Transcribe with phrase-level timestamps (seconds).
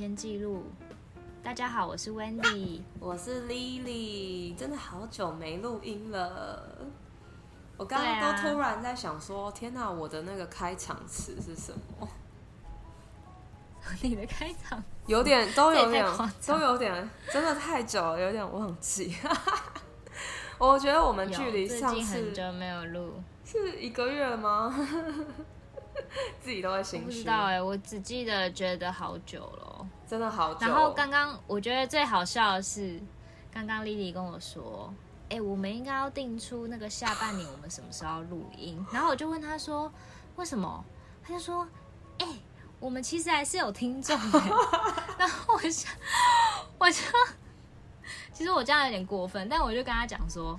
[0.00, 0.64] 天记录。
[1.42, 6.78] 大家好，我是 Wendy， 我是 Lily，真的好久没录音了。
[7.76, 11.70] 我刚刚都突然在想说，啊、天哪，我的那个开场词是什
[12.00, 12.08] 么？
[14.00, 16.06] 你的开场有点都有点
[16.46, 19.14] 都有点，真的太久了，有点忘记。
[20.56, 24.74] 我觉得我们距离上次很久没有录，是一个月了吗？
[26.42, 27.06] 自己都会心虚。
[27.06, 30.66] 不知道哎、欸，我只记得觉得好久了，真的好久。
[30.66, 33.00] 然后刚刚我觉得最好笑的是，
[33.52, 34.92] 刚刚 Lily 跟我说，
[35.24, 38.84] 哎、欸，我们应该要定出那个下半年我们什么时候要录音。
[38.92, 39.92] 然后我就问他说，
[40.36, 40.84] 为什么？
[41.22, 41.66] 他就说，
[42.18, 42.42] 哎、欸，
[42.80, 44.40] 我们其实还是有听众的。
[45.16, 45.92] 然后我想，
[46.78, 47.02] 我就，
[48.32, 50.58] 其实我这样有点过分，但我就跟他讲说，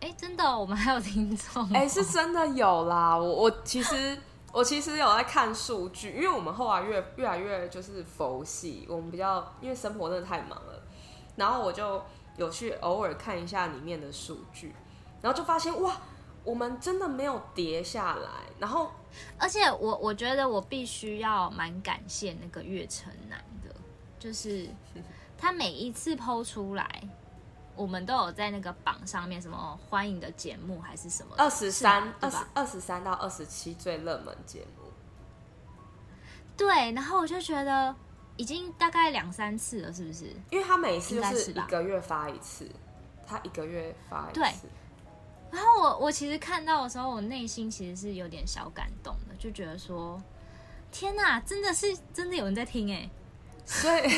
[0.00, 1.64] 哎、欸，真的，我们还有听众。
[1.72, 3.16] 哎、欸，是真的有啦。
[3.16, 4.18] 我我其实。
[4.54, 10.80] 我其实有在看数据，因为我们后来越越来越就是佛系，我们比较因为生活真的太忙了，
[11.34, 12.00] 然后我就
[12.36, 14.72] 有去偶尔看一下里面的数据，
[15.20, 16.00] 然后就发现哇，
[16.44, 18.28] 我们真的没有跌下来，
[18.60, 18.92] 然后
[19.36, 23.74] 而且我我觉得我必须要蛮感谢那个月城南的，
[24.20, 24.68] 就是
[25.36, 27.02] 他每一次 PO 出来。
[27.76, 31.34] 我们都有在那个榜上面，什么欢迎的节目还是什么？
[31.36, 34.90] 二十三、二十二十三到二十七最热门节目。
[36.56, 37.94] 对，然后我就觉得
[38.36, 40.26] 已经大概两三次了，是不是？
[40.50, 42.70] 因为他每次就是一个月发一次，
[43.26, 44.40] 他一个月发一次。
[44.40, 44.48] 对。
[45.50, 50.20] 然后我我其实看到的时候，我内心其实是有点小感动的，就觉得说，
[50.90, 53.08] 天哪，真的是真的有人在听哎，
[53.64, 54.08] 所以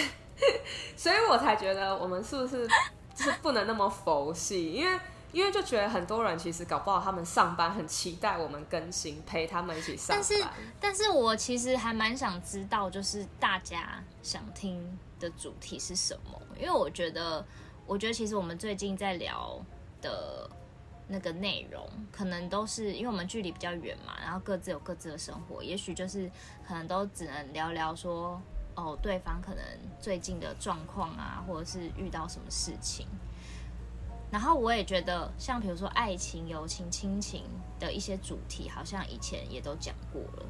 [0.97, 2.69] 所以我才觉得我们是不是？
[3.17, 5.01] 就是不能那么佛系，因为
[5.33, 10.25] 因为就觉得很多人其实搞不好他们上班很期待我们更新，陪他们一起上班。
[10.29, 10.47] 但是，
[10.81, 16.41] 但是我其实还蛮想知道，就是大家想听的主题是什么？
[16.61, 17.45] 因为我觉得，
[17.87, 19.59] 我觉得其实我们最近在聊
[20.03, 20.49] 的
[21.09, 26.31] 那个内容，可能都是因为我们距离比较远嘛，然后各自有各自的生活，也许就是
[26.69, 28.41] 可能都只能聊聊说。
[28.77, 29.65] 哦，对方可能
[30.01, 33.07] 最近的状况啊，或者是遇到什么事情，
[34.31, 37.45] 然后我也觉得，像比如说爱情、友情、亲情
[37.81, 40.47] 的一些主题，好像以前也都讲过了，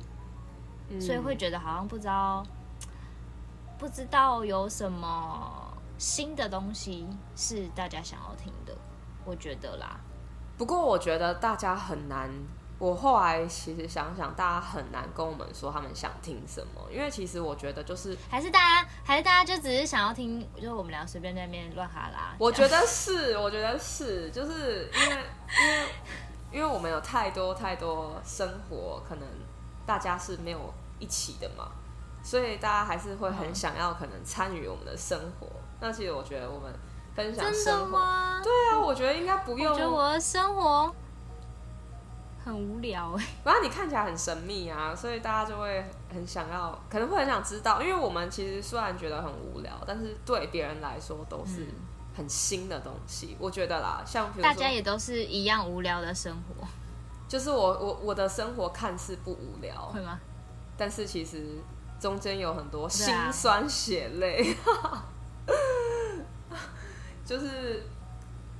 [0.90, 2.44] 嗯，所以会觉得好像不知道，
[3.78, 8.76] 不知道有什么新的东西是大家想要听的，
[9.24, 10.00] 我觉得啦。
[10.58, 12.30] 不过我觉得大家很难。
[12.78, 22.34] 我后来其实想想，大家很难跟我们说他们想听什么，因为其实我觉得就是还是大家还是大家就只是想要听，就是我们俩随便在那边乱哈拉。
[22.38, 25.88] 我觉得是，我觉得是，就是因为因为
[26.52, 29.26] 因为我们有太多太多生活，可能
[29.86, 31.68] 大家是没有一起的嘛，
[32.22, 35.46] 所以大家还是会很想要可能参与我们的生活。
[35.80, 36.70] 那其实我觉得我们
[37.14, 38.40] 分享生活，真的吗？
[38.44, 39.72] 对啊，我觉得应该不用。
[39.72, 40.94] 我觉得我的生活。
[42.46, 45.84] 很无聊哎，然后你看起来很神秘啊，所以大家就会
[46.14, 51.66] 很想要，可能会很想知道，因为我们其实虽然觉得很无聊，但是对别人来说都是
[52.16, 53.30] 很新的东西。
[53.32, 56.64] 嗯、我觉得啦，像大家也都是一样无聊的生活，
[57.26, 60.20] 就是我我我的生活看似不无聊，会吗？
[60.76, 61.58] 但是其实
[61.98, 65.04] 中间有很多辛酸血泪，啊、
[67.26, 67.82] 就是，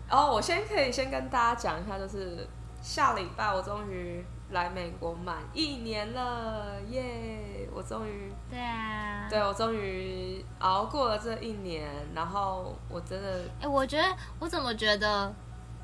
[0.09, 2.45] 然后我先可以先跟大家讲一下，就是。
[2.87, 7.69] 下礼拜我终于来美国满一年了，耶！
[7.75, 15.35] 我终于对啊，对我终于熬过了这一年，然后我真的哎、欸，我觉得我怎么觉得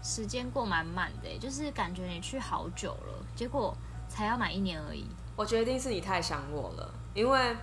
[0.01, 3.77] 时间过蛮慢的，就是感觉你去好久了，结果
[4.09, 5.05] 才要满一年而已。
[5.35, 7.57] 我决定是你太想我了，因为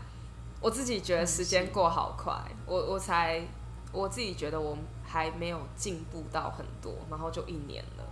[0.59, 2.35] 我自己觉得时间过好快，
[2.65, 3.41] 我我才
[3.93, 4.77] 我自己觉得我
[5.07, 8.03] 还没有进步到很多，然后就一年了。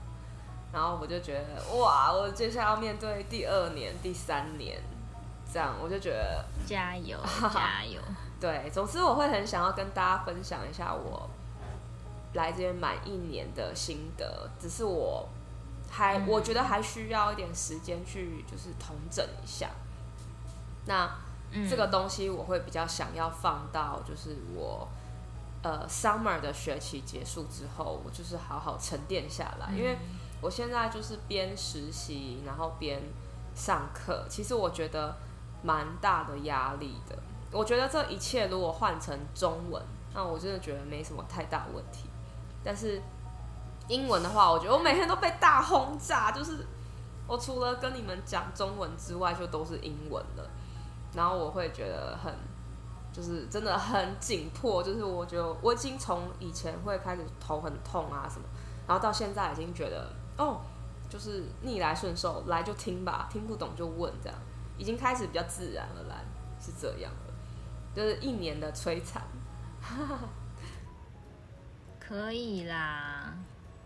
[0.73, 4.77] 然后我就觉得哇，我接下来要面对第二年、第三年，
[5.51, 7.17] 这样我就觉得加油
[7.53, 8.01] 加油。
[8.39, 11.27] 对，总之我会很想要跟大家分享一下我
[12.33, 15.27] 来这边满一年的心得，只是我
[15.89, 19.69] 还、嗯、我觉得还需要一点时间去就是统整一下。
[20.85, 21.09] 那、
[21.51, 24.87] 嗯、这个东西我会比较想要放到就是我
[25.63, 29.97] 呃 summer 的学期结束之后，我就是好好沉淀下来，嗯、因为。
[30.41, 33.01] 我现在就是边实习，然后边
[33.55, 34.25] 上课。
[34.29, 35.15] 其实我觉得
[35.63, 37.17] 蛮大的压力的。
[37.51, 39.81] 我觉得这一切如果换成中文，
[40.13, 42.09] 那我真的觉得没什么太大问题。
[42.63, 43.01] 但是
[43.87, 46.65] 英文的话，我觉得我每天都被大轰炸，就是
[47.25, 50.49] 我除了跟你们讲中文之外，就都是英文了。
[51.13, 52.33] 然后我会觉得很，
[53.13, 58.45] 就是真的很紧迫，就是我觉得我已经从以前会开始头很痛啊什么，
[58.85, 60.61] 然后到现在已经觉得哦，
[61.09, 64.37] 就是逆来顺受，来就听吧，听不懂就问，这样
[64.77, 66.23] 已经开始比较自然而然，
[66.61, 67.33] 是这样了，
[67.95, 69.23] 就是一年的摧残，
[71.99, 73.33] 可以啦，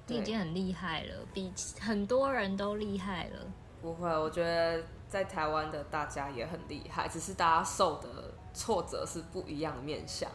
[0.07, 3.39] 你已经很厉害了，比很多人都厉害了。
[3.81, 8.07] 不会，我觉得在台湾的大家也很厉害，只是大家受的
[8.53, 10.29] 挫折是不一样的面向。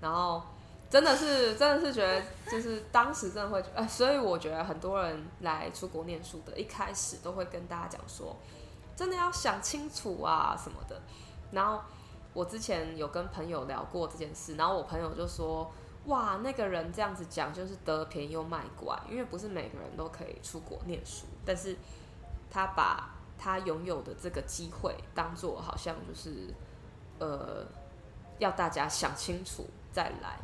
[0.00, 0.42] 然后
[0.94, 8.36] 真的是，真的是觉得，就是当时真的会觉得，呃，所以我觉得很多人来出国念书的，一开始都会跟大家讲说，
[8.94, 11.02] 真的要想清楚啊什么的。
[11.50, 11.82] 然后
[12.32, 15.68] 我之前有跟朋友聊过这件事，然后我朋友就说，
[16.06, 21.76] 哇，那个人这样子讲就是得便宜又卖乖，因为不是每个人都可以出国念书，但是。
[22.50, 26.54] 他把他拥有的这个机会当做好像就是，
[27.18, 27.66] 呃，
[28.38, 30.38] 要大家想清楚再来。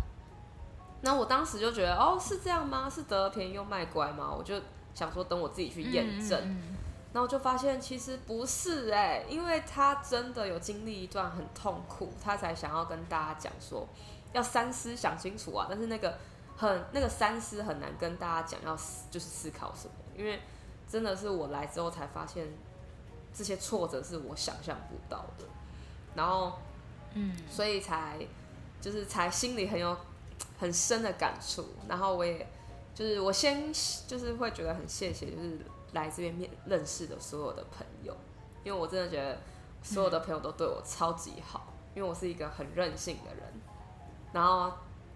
[1.02, 2.88] 那我当时就觉得，哦，是这样吗？
[2.88, 4.34] 是得了便宜又卖乖吗？
[4.36, 4.60] 我就
[4.94, 6.38] 想说，等我自己去验证。
[6.40, 6.76] 嗯嗯嗯。
[7.12, 13.86] 然后就发现其实不是哎，因为他真的有经历一段很痛苦，他才想要跟大家讲说，
[14.32, 15.66] 要三思想清楚啊。
[15.68, 16.18] 但是那个
[16.56, 20.40] 很那个三思很难跟大家讲，要思就是思考什么，因为。
[20.90, 22.44] 真的是我来之后才发现，
[23.32, 25.44] 这些挫折是我想象不到的，
[26.16, 26.58] 然后，
[27.14, 28.18] 嗯，所以才
[28.80, 29.96] 就是才心里很有
[30.60, 32.46] 很深的感触，然后我也
[32.94, 33.72] 就是我先
[34.06, 35.58] 就是会觉得很谢谢，就是
[35.92, 38.14] 来这边面认识的所有的朋友，
[38.62, 39.38] 因为我真的觉得
[39.82, 43.44] 所有的朋友都对我超级好，因为我是一个很任性的人，
[44.32, 44.72] 然后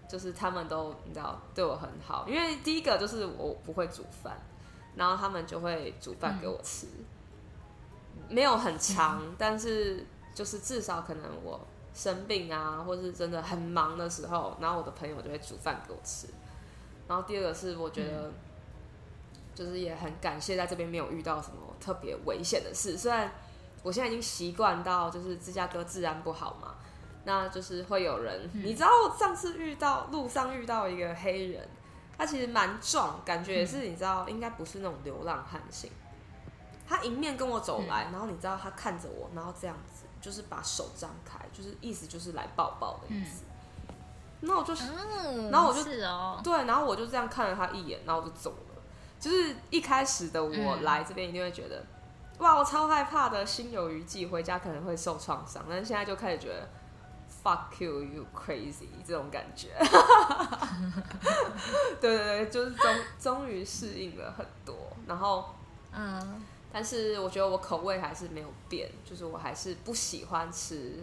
[0.09, 4.37] 就是他们都你知道对我很好，因为第一个就是我不会煮饭。
[4.97, 6.87] 然后他们就会煮饭给我吃，
[8.29, 11.61] 没有很长，但是就是至少可能我
[11.95, 16.27] 生病啊，或是真的很忙的时候，然后我的朋友就会煮饭给我吃。
[17.09, 18.31] 然后第二个是我觉得，
[19.55, 22.99] 就是也很感谢在这边没有遇到什么特别危险的事。
[22.99, 23.31] 虽然
[23.83, 26.75] 我现在已经习惯到，就是芝加哥治安不好嘛，
[27.25, 31.69] 那就是会有人，你知道我上次遇到路上遇到一个黑人。
[32.17, 35.91] 他其实蛮壮，感觉也是你知道，应该不是那种流浪汉型。
[36.87, 39.94] 他迎面跟我走来，然后你知道他看着我，然后这样子，
[40.25, 43.43] 就是把手张开，就是意思就是来抱抱的意思。
[44.41, 44.73] 那我就，
[45.51, 45.85] 然后我就，
[46.43, 48.83] 对，然后我就这样看了他一眼，然后我就走了。
[49.21, 51.85] 就是一开始的我来这边一定会觉得，
[52.39, 55.63] 哇，我超害怕的，心有余悸，回家可能会受创伤。
[55.69, 56.67] 但是现在就开始觉得。
[57.43, 58.89] Fuck you, you crazy！
[59.07, 59.69] 这种感觉，
[62.01, 64.75] 对对对，就是终终于适应了很多，
[65.07, 65.55] 然后，
[65.93, 66.43] 嗯，
[66.75, 70.99] 但是我觉得我口味还是没有变，就是我还是不喜欢吃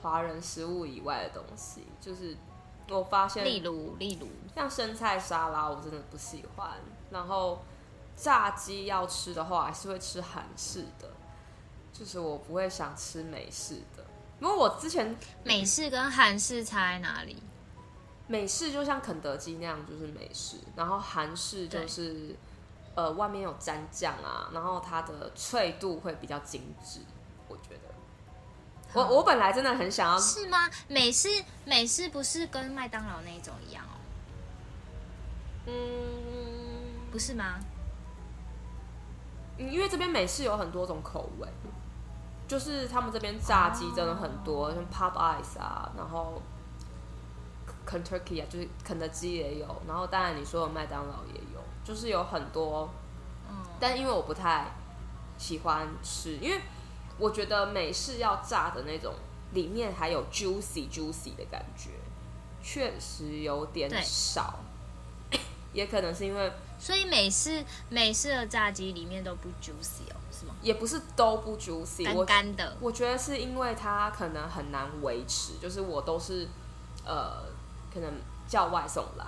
[0.00, 2.34] 华人食物以外的东西，就是
[2.88, 6.70] 我发现，例如例如像生菜沙拉，我真的不喜欢，
[7.10, 7.62] 然后
[8.16, 11.10] 炸鸡要吃的话，还是会吃韩式的，
[11.92, 14.02] 就是我不会想吃美式的。
[14.40, 17.36] 因为我之前美式跟韩式差在哪里？
[18.26, 22.34] 美式就像肯德基那样，就是美式；然后韩式就是
[22.94, 27.00] 呃外面有沾酱啊，然后它的脆度会比较精致。
[27.48, 27.94] 我觉得，
[28.94, 30.70] 我我本来真的很想要，是吗？
[30.88, 31.28] 美式
[31.64, 33.96] 美式不是跟麦当劳那一种一样哦？
[35.66, 37.60] 嗯，不是吗？
[39.56, 41.48] 因为这边美式有很多种口味。
[42.46, 46.42] 就是他们这边炸鸡真的很多，像 Pop Ice 啊，然后
[47.86, 51.43] Kentucky 啊，就是肯德基也有，然后当然你说的麦当劳也有，
[51.84, 52.88] 就是有很多。
[53.78, 54.72] 但因为我不太
[55.36, 56.60] 喜欢吃，因为
[57.18, 59.14] 我觉得美式要炸的那种，
[59.52, 61.90] 里面还有 juicy juicy 的感觉，
[62.62, 64.60] 确实有点少。
[65.74, 70.16] 也可能是因为，所以美式美式的炸鸡里面都不 juicy 哦。
[70.36, 72.88] 是吗也不是都不 juicy，干干的我。
[72.88, 76.48] 我觉得是因为它可能很难维持，就是我都是
[77.04, 77.42] 呃，
[77.92, 78.10] 可能
[78.48, 79.24] 叫外送来，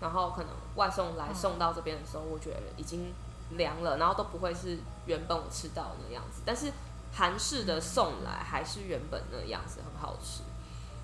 [0.00, 3.12] 然后可能外送来送到这边的时候，我觉得已经
[3.50, 6.42] 凉了，然后都不会是原本我吃到的那样子。
[6.44, 6.72] 但是
[7.12, 10.42] 韩式的送来还是原本那样子，很好吃。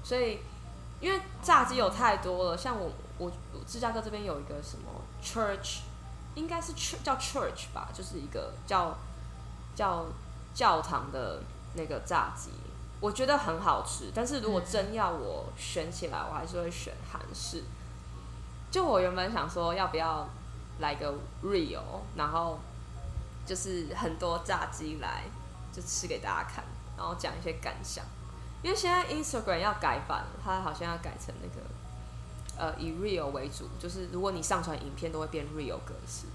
[0.03, 0.41] 所以
[1.01, 3.31] 因为炸鸡有太多了，像我我
[3.67, 5.81] 芝加哥这边有一个什么 church，
[6.35, 8.97] 应该是 church 叫 church 吧，就是一个叫。
[9.73, 10.05] 叫
[10.53, 11.41] 教堂的
[11.75, 12.51] 那个炸鸡，
[13.01, 14.11] 我觉得很好吃。
[14.13, 17.63] 但是如果真要我选起来，我还是会选韩式。
[18.71, 20.29] 就我原本想说，要不要
[20.79, 21.13] 来个
[21.43, 22.59] real，然后
[23.45, 25.25] 就是很多炸鸡来，
[25.73, 26.65] 就吃给大家看，
[26.97, 28.05] 然后讲一些感想。
[28.63, 31.63] 因为现在 Instagram 要改版了，它好像要改成那个
[32.59, 36.27] 呃以 Real 为主，就是如果你上传影片都会变 Real 格式。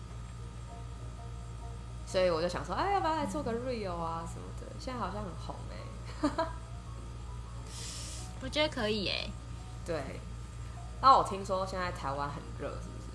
[2.07, 4.67] 所以我就想说，哎，要不要来做个 Real 啊什么的？
[4.79, 6.45] 现在好像很红哎。
[8.41, 9.29] 我觉得可以哎。
[9.85, 10.19] 对。
[11.01, 13.05] 那我听说现在台湾很热，是不是？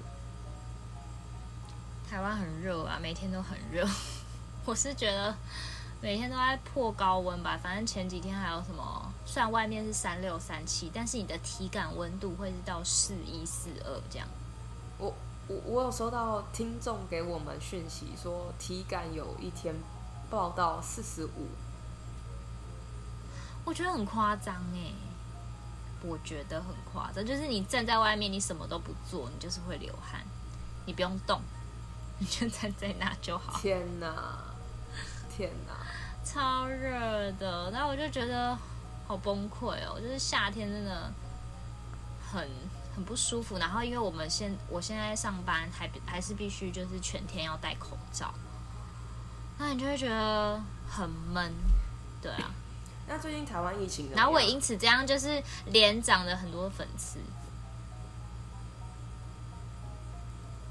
[2.10, 3.88] 台湾很热啊，每天都很热。
[4.64, 5.34] 我是觉得
[6.00, 7.58] 每天都在破高温吧。
[7.60, 14.28] 反正前几天还有什么，虽然外面是三六三七，但是你的体感温度会是到四一四二这样。
[14.98, 15.12] 我
[15.48, 19.74] 我我有收到听众给我们讯息说，体感有一天
[20.28, 21.48] 报到四十五。
[23.64, 24.92] 我觉得很夸张哎。
[26.02, 30.24] 我觉得很夸张，就是你站在外面，你什么都不做，你就是会流汗，
[30.86, 31.40] 你不用动，
[32.18, 33.58] 你就站在那就好。
[33.60, 34.42] 天哪，
[35.36, 35.74] 天哪，
[36.24, 38.56] 超热的，然后我就觉得
[39.06, 41.12] 好崩溃哦，就是夏天真的
[42.32, 42.48] 很
[42.94, 43.58] 很不舒服。
[43.58, 48.32] 然后因为我们现我现在上班还还是必须就是全天要戴口罩，
[49.58, 51.52] 那你就会觉得很闷，
[52.22, 52.50] 对啊。
[53.12, 57.18] 那最近台湾疫情，然后我也因此这样就是连长了很多粉丝。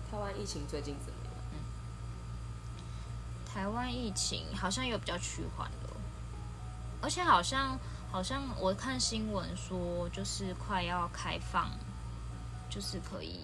[0.10, 1.34] 台湾疫情最近怎么样？
[1.52, 1.60] 嗯，
[3.46, 5.90] 台湾疫情好像有比较趋缓了，
[7.02, 7.78] 而且好像
[8.10, 11.70] 好像我看新闻说，就是快要开放，
[12.70, 13.42] 就是可以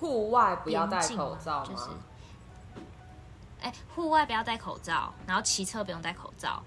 [0.00, 1.66] 户外不要戴口罩吗？
[1.68, 1.90] 就是，
[3.60, 6.62] 哎，户外不要戴口罩，然后骑车不用戴口罩。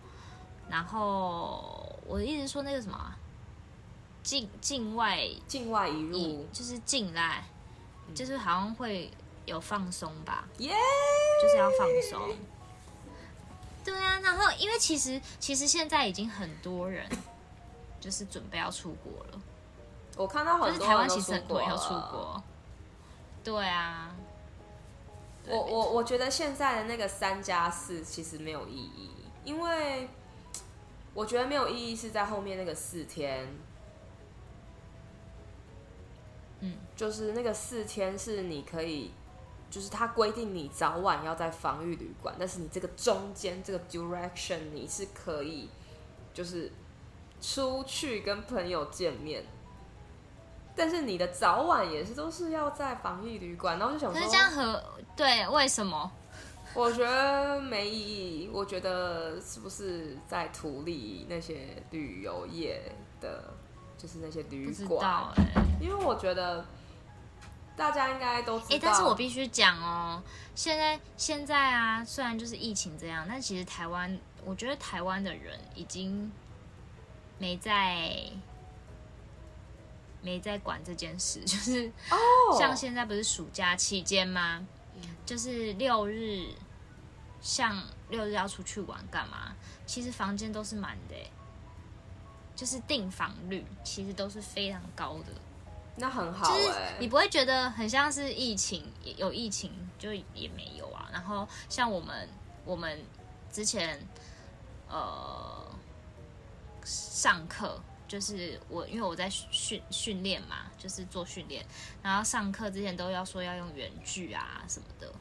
[0.69, 3.15] 然后我一直说那个什么，
[4.21, 7.43] 境境外境外移入，就是进来，
[8.13, 9.09] 就是好像会
[9.45, 10.71] 有放松吧，耶，
[11.41, 12.37] 就是要放松。
[13.83, 17.03] 对啊，然后因为其实其实现在已经很多人
[17.99, 19.41] 就是准备要出国了，
[20.17, 22.43] 我看到很多就是台湾其实很多人要出国。
[23.43, 24.15] 对啊，
[25.47, 29.09] 我我我觉得现在的那个三加四其实没有意义，
[29.43, 30.07] 因为。
[31.13, 33.47] 我觉得没有意义，是在后面那个四天，
[36.59, 39.11] 嗯，就是那个四天是你可以，
[39.69, 45.69] 就是他规定你早晚要在防疫旅馆，但是你这个中间这个 direction 你是可以，
[46.33, 46.71] 就是
[47.41, 49.43] 出去跟朋友见面，
[50.75, 54.83] 但是你的早晚也是都是要在防疫旅馆，然后就想说，可是这样和
[55.17, 56.11] 对为什么？
[56.73, 58.49] 我觉得没意义。
[58.51, 62.81] 我觉得是不是在图利那些旅游业
[63.19, 63.53] 的，
[63.97, 65.31] 就是那些旅馆？
[65.35, 65.43] 欸、
[65.81, 66.65] 因为我觉得
[67.75, 68.69] 大家应该都知道。
[68.71, 70.21] 欸、但是我必须讲哦，
[70.55, 76.31] 现在现在啊，虽然就是疫情这样，但其实台湾，我觉得台湾的人已经
[77.37, 78.15] 没在
[80.21, 84.65] 没在管这件事，就是哦，像现在不是暑假期间吗？
[85.25, 86.47] 就是六日，
[87.41, 89.55] 像六日要出去玩干嘛？
[89.85, 91.15] 其实房间都是满的，
[92.55, 95.33] 就是订房率其实都是非常高的。
[95.95, 101.09] 那很好，就是你不会觉得很像是疫情，有疫情就也没有啊。
[101.11, 102.29] 然后像我们，
[102.65, 103.03] 我们
[103.51, 103.99] 之前
[104.87, 105.65] 呃
[106.83, 107.81] 上课。
[108.09, 111.63] 就是我，因为我在训训练嘛，就是做训练，
[112.01, 115.13] 然后上课之前都要说要用原句啊什么的。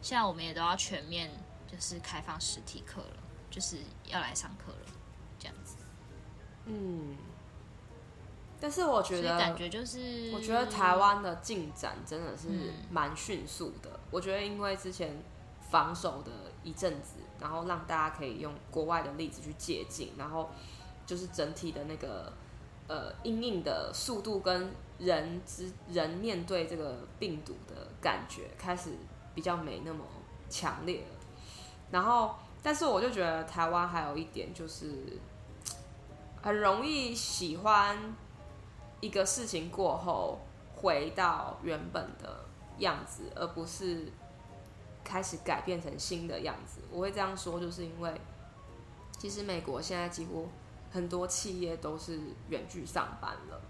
[0.00, 1.30] 现在我们也都要全面
[1.70, 3.16] 就是开放实体课了，
[3.50, 4.92] 就是要来上课了，
[5.38, 5.76] 这样子。
[6.64, 7.14] 嗯，
[8.58, 12.48] 但是我觉得感觉就是，我觉得台湾的进展真的是
[12.90, 13.90] 蛮迅速的。
[13.92, 14.00] 嗯。
[14.10, 15.22] 我觉得因为之前
[15.70, 16.32] 防守的
[16.64, 20.50] 一阵子，然后让大家可以用国外的例子去借鉴，然后。
[21.10, 22.32] 就是整体的那个
[22.86, 28.90] 呃，因应的速度跟人之人面对这个病毒的感觉开始
[29.34, 30.04] 比较没那么
[30.48, 31.16] 强烈了。
[31.90, 35.18] 然后，但是我就觉得台湾还有一点就是
[36.40, 37.98] 很容易喜欢
[39.00, 40.38] 一个事情过后
[40.76, 42.44] 回到原本的
[42.78, 44.12] 样子，而不是
[45.02, 46.80] 开始改变成新的样子。
[46.88, 48.14] 我会这样说，就是因为
[49.18, 50.48] 其实美国现在几乎。
[50.90, 52.18] 很多企业都是
[52.48, 53.60] 远距上班了，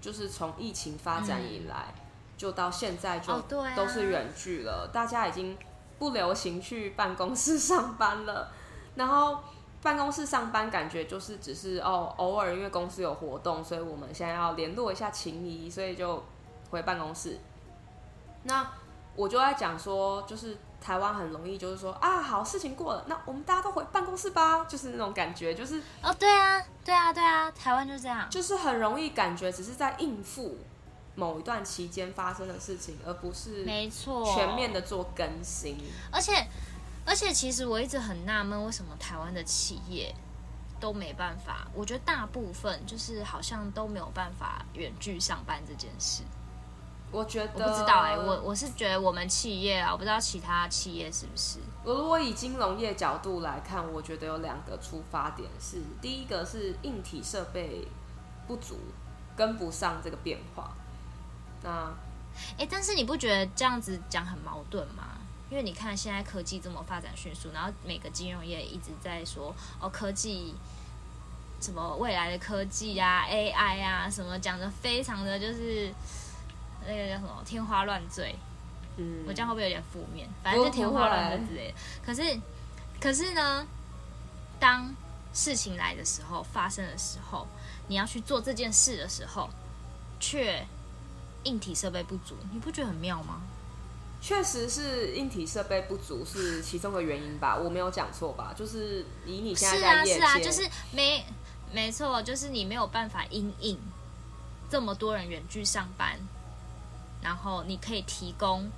[0.00, 2.02] 就是从疫情发展以来，嗯、
[2.36, 4.86] 就到现在就都是远距了。
[4.86, 5.56] 哦啊、大家已经
[5.98, 8.50] 不流行去办公室 上班了，
[8.94, 9.40] 然后
[9.82, 16.24] 办公室上班感觉就是只是哦，偶尔因为公司有活动，所以我们现在要联络一下情谊，所以就
[16.70, 17.38] 回办公室。
[18.44, 18.66] 那
[19.14, 30.56] 我就在讲说，就是台湾很容易就是说啊，好，事情过了，那我们大家都回办公室吧，就是那种感觉，就是哦，对啊，对啊，对啊，台湾就这样，就是很容易感觉只是在应付
[31.14, 35.76] 某一段期间发生的事情，而不是没错全面的做更新。
[36.12, 36.46] 而且，
[37.04, 40.14] 而且，其实我一直很纳闷，为什么台湾的企业
[40.78, 41.66] 都没办法？
[41.74, 46.22] 我觉得大部分就是好像都没有办法远距上班这件事。
[47.10, 51.58] 我觉得我不知道哎、欸，我我是觉得我们企业啊，我不知道其他企业是不是。
[51.82, 57.88] 我如果以金融业角度来看，我觉得有两个出发点是：第一个是硬体设备
[58.46, 58.78] 不足，
[59.34, 60.70] 跟不上这个变化。
[61.62, 61.90] 那
[62.58, 65.16] 哎、欸，但是你不觉得这样子讲很矛盾吗？
[65.48, 70.54] 因为你看现在科技这么发展迅速，然后每个金融业一直在说哦，科技
[71.58, 75.90] 什么未来的科技啊，AI 啊，什么讲的非常的就是。
[76.86, 78.34] 那个叫什么天花乱坠，
[78.96, 80.28] 嗯，我这样会不会有点负面？
[80.42, 81.74] 反正就天花乱坠之类的。
[82.04, 82.40] 可是，
[83.00, 83.66] 可是呢，
[84.58, 84.94] 当
[85.32, 87.46] 事情来的时候，发生的时候，
[87.88, 89.48] 你要去做这件事的时候，
[90.18, 90.66] 却
[91.44, 93.42] 硬体设备不足，你不觉得很妙吗？
[94.20, 97.56] 确实是硬体设备不足是其中的原因吧？
[97.56, 98.52] 我没有讲错吧？
[98.56, 101.24] 就是以你现在在业界，是啊，是啊，就是没
[101.72, 103.78] 没错，就是你没有办法因应
[104.68, 106.18] 这么多人远距上班。
[107.28, 108.70] 然后你可以提供，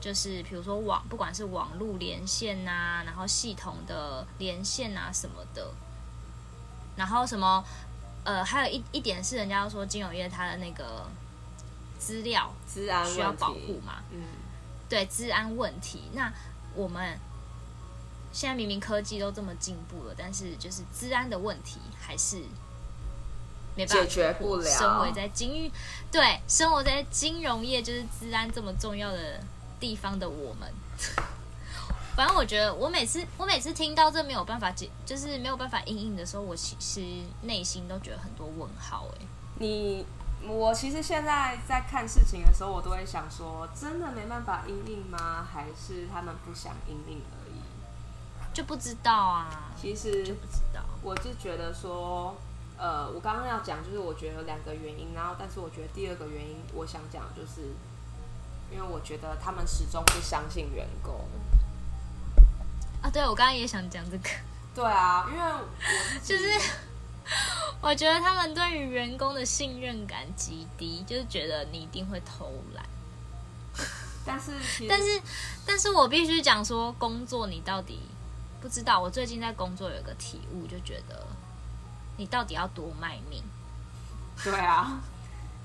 [0.00, 5.70] 就是比如说网，不管是网络连线啊，然后系统的连线啊什么的，
[6.96, 7.62] 然后什么，
[8.24, 11.06] 呃，还有一一点是，人家说金融业它的那个
[11.98, 14.22] 资料资安需要保护嘛，嗯，
[14.88, 16.04] 对，治安问题。
[16.14, 16.32] 那
[16.74, 17.20] 我们
[18.32, 22.42] 现在明明科技都这么进步了，但是就是治安的问题还是。
[23.78, 24.68] 没办法解决不了。
[24.68, 25.70] 生活在金，
[26.10, 29.40] 对，生活在金融业就是治安这么重要的
[29.78, 30.68] 地方的我们，
[32.16, 37.00] 反正我觉得，我每次我每次听到这没有办法解，就是没有办法应应的时候，我其实
[37.42, 39.06] 内心都觉得很多问号。
[39.14, 39.24] 哎，
[39.60, 40.04] 你
[40.42, 45.46] 我其实现在在看事情的时候，我都会想说，真的没办法应应吗？
[45.52, 47.60] 还是他们不想应应而已？
[48.52, 49.70] 就不知道啊。
[49.80, 52.34] 其实就不知道，我就觉得说。
[52.78, 57.74] 呃，我刚刚要讲就是我觉得有两个原因，然后但是我觉得第二个原因，我想讲就是，
[58.70, 61.12] 因为我觉得他们始终不相信员工。
[63.02, 64.28] 啊，对，我刚刚也想讲这个。
[64.76, 65.66] 对啊，因为我
[66.22, 66.70] 就是
[67.80, 72.86] 我觉得他们对于员工的信任感极低，就是觉得你一定会偷懒。
[74.24, 74.52] 但是，
[74.88, 75.20] 但是，
[75.66, 78.02] 但是我必须讲说，工作你到底
[78.60, 79.00] 不知道。
[79.00, 81.26] 我最近在工作有个体悟，就觉得。
[82.18, 83.42] 你到底要多卖命？
[84.44, 85.00] 对啊，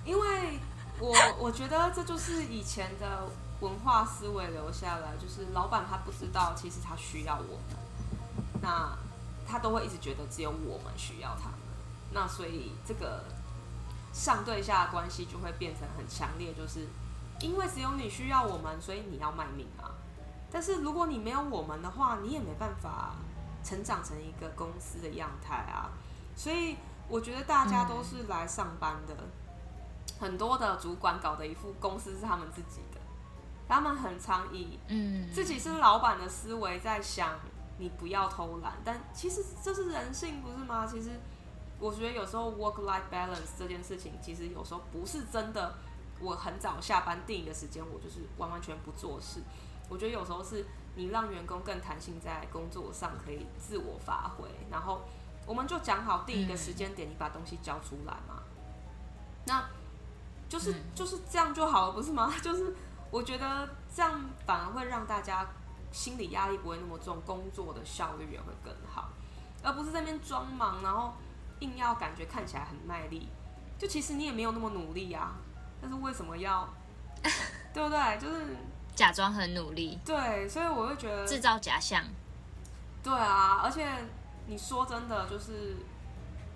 [0.05, 0.59] 因为
[0.99, 3.27] 我 我觉得这就是以前的
[3.59, 8.95] 文化思维留下来，就是老板他不知道，其实他需要我们，那
[9.47, 11.59] 他都会一直觉得只有我们需要他们，
[12.11, 13.23] 那所以这个
[14.13, 16.87] 上对下的关系就会变成很强烈，就是
[17.39, 19.89] 因为只有你需要我们，所以你要卖命啊。
[20.51, 23.15] 但是如果你没有我们的话，你也没办法
[23.63, 25.89] 成长成一个公司的样态啊。
[26.35, 26.75] 所以
[27.07, 29.29] 我觉得大家都是来上班的，嗯、
[30.19, 32.99] 很多的主管搞的一副公司是他们自己的，
[33.67, 37.37] 他们很常以嗯自己是老板的思维在想，
[37.77, 40.87] 你不要偷懒，但其实这是人性，不是吗？
[40.87, 41.11] 其实
[41.79, 45.75] 我觉得有时候 work-life balance 这件事情，其实有时候不是真的，
[46.19, 49.41] 我很早下班定一个时间，我就是完完全不做事。
[49.89, 50.65] 我觉得有时候是
[50.95, 55.01] 你让员工更弹性，在工作上可以自我发挥，然后。
[55.45, 58.41] 我们就讲好第一个时间点，你把东西交出来嘛。
[59.45, 59.63] 那，
[60.47, 62.33] 就是就是这样 就好了，不是吗？
[62.41, 62.73] 就是
[63.11, 65.45] 我觉得这样反而会让大家
[65.91, 69.09] 心理压力不会那么重，工作的效率也会更好，
[69.61, 71.13] 而不是在那边装忙，然后
[71.59, 73.27] 硬要感觉看起来很卖力，
[73.77, 75.35] 就其实你也没有那么努力啊。
[75.81, 76.67] 但是为什么要，
[77.73, 78.17] 对不对？
[78.17, 78.55] 就是
[78.95, 79.99] 假装很努力。
[80.05, 82.01] 对，所以我会觉得制造假象。
[83.03, 83.85] 对啊，而且。
[84.45, 85.77] 你说真的，就是，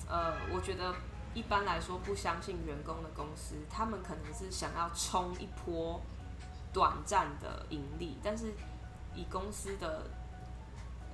[0.08, 0.94] 呃，我觉得
[1.34, 6.02] 一般来说不相信员工的公司，他们可能是想要冲一波
[6.74, 8.54] 短暂的盈利，但是
[9.16, 10.10] 以公司的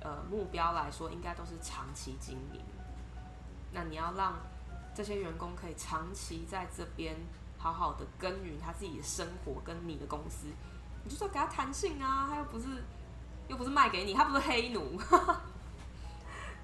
[0.00, 2.60] 呃目标来说，应该都是长期经营。
[3.72, 4.34] 那你要让
[4.94, 7.16] 这些员工可以长期在这边
[7.56, 10.48] 好好的耕耘他自己的生活，跟你的公司，
[11.04, 12.66] 你就说给他弹性啊，他又不是
[13.46, 15.00] 又不是卖给你，他不是黑奴。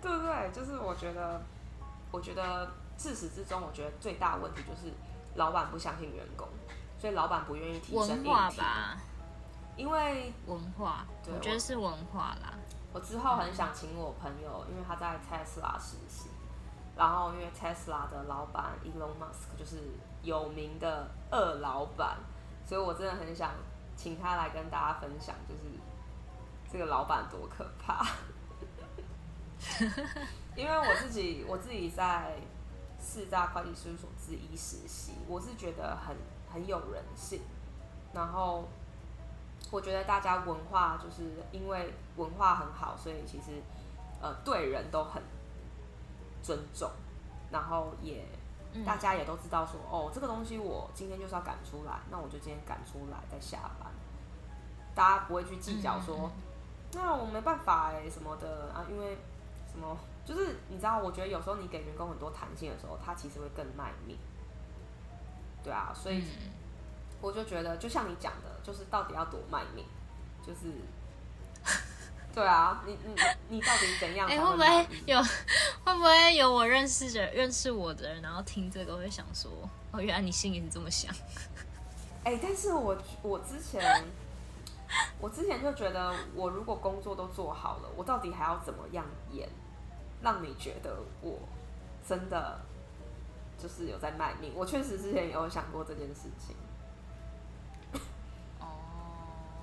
[0.03, 0.51] 对不对？
[0.53, 1.41] 就是我觉得，
[2.11, 4.93] 我觉得自始至终，我觉得最大问题就是
[5.35, 6.49] 老板不相信员工，
[6.99, 8.97] 所以老板不愿意提升文化吧。
[9.77, 12.53] 因为文化，对我觉得是文化啦。
[12.93, 16.29] 我之后很想请我朋友，因为他在 Tesla 实习，
[16.97, 19.79] 然后因为 Tesla 的老板 Elon Musk 就是
[20.23, 22.19] 有名的二老板，
[22.67, 23.53] 所以我真的很想
[23.97, 25.61] 请他来跟大家分享，就是
[26.71, 28.05] 这个老板多可怕。
[30.57, 32.37] 因为我自己我自己在
[32.99, 36.17] 四大会计事务所之一实习，我是觉得很
[36.53, 37.41] 很有人性，
[38.13, 38.69] 然后。
[39.71, 43.63] 我觉得大家文化就是因为文化很好，所以其实
[44.21, 45.23] 呃对人都很
[46.43, 46.91] 尊重，
[47.53, 48.25] 然后也
[48.85, 53.93] 大家也都知道说哦，这个东西我今天就是要赶出来，那我就今天赶出来再下班，
[54.93, 56.33] 大家不会去计较说
[56.93, 59.19] 那我没办法哎什么的啊，因为
[59.73, 64.17] 什么就是你知道，我觉得有时候你给员工很多弹性的时候，他其实会更卖命，
[65.63, 66.25] 对啊，所以。
[67.23, 69.85] 我就觉得，就像你讲的，就是到底要多卖命，
[70.43, 70.73] 就是，
[72.35, 73.15] 对啊，你你
[73.51, 74.27] 你到底怎样？
[74.27, 75.23] 哎、欸，会不会 有
[75.85, 79.51] 会不会有我认识的认识我的人，然后听这个会想说，
[79.91, 81.15] 哦，原来你心里是这么想。
[82.25, 83.83] 哎、欸，但是我我之前
[85.21, 89.49] 我之前就觉得，我如果工作都做好了，我到底还要怎么样演，
[90.23, 91.39] 让你觉得我
[92.07, 92.61] 真的
[93.59, 94.53] 就是有在卖命？
[94.55, 96.57] 我确实之前也有想过这件事情。
[98.61, 98.67] 哦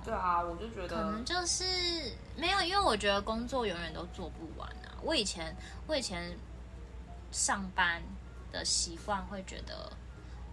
[0.04, 1.64] 对啊，我就觉得可能就是
[2.36, 4.96] 没有，因为我觉得工作永远都做不完啊。
[5.02, 5.54] 我以前
[5.86, 6.38] 我以前
[7.30, 8.02] 上班
[8.50, 9.92] 的习惯会觉得，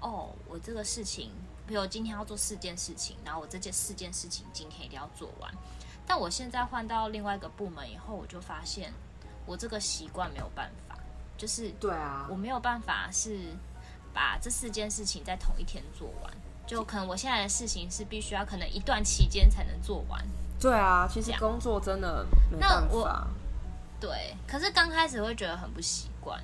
[0.01, 1.31] 哦，我这个事情，
[1.65, 5.51] 比如今天要做四件事情，然后我这件四件事情今天一定要做完。
[6.05, 8.93] 但我现在换到另外一个部门以后，我就发现
[9.45, 10.97] 我这个习惯没有办法，
[11.37, 13.39] 就是对啊，我没有办法是
[14.13, 16.31] 把这四件事情在同一天做完。
[16.67, 20.19] 就可能我现在的事情是必须要可能一段期间才能做完。
[20.59, 22.87] 对啊，其实工作真的没办法。
[22.91, 23.27] 那我
[23.99, 26.43] 对，可是刚开始会觉得很不习惯，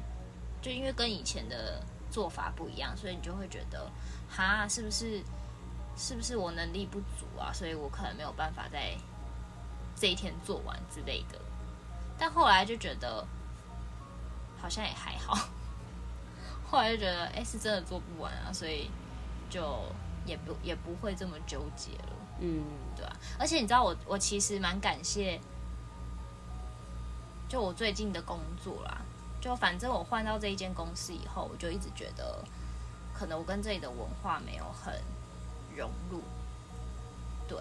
[0.62, 3.90] 就因为跟以前的做法不一样，所以你就会觉得，
[4.30, 5.24] 哈，是不是
[5.98, 7.52] 是不是我能力不足啊？
[7.54, 8.96] 所以我可能没有办法在
[9.96, 11.40] 这一天做完之类的。
[12.20, 13.26] 但后来就觉得
[14.62, 15.50] 好像也还好，
[16.70, 18.92] 后来就觉得，哎，是真的做不完啊，所以
[19.50, 19.82] 就。
[20.24, 22.64] 也不也不会这么纠结了，嗯，
[22.96, 23.12] 对啊。
[23.40, 25.42] 而且你知道我，我我其实蛮感谢，
[27.50, 29.02] 就我最近的工作啦。
[29.42, 32.42] 就反正我换到这一间公司以后，我就一直觉得，
[33.14, 34.94] 可能我跟这里的文化没有很
[35.76, 36.22] 融入。
[37.48, 37.58] 对，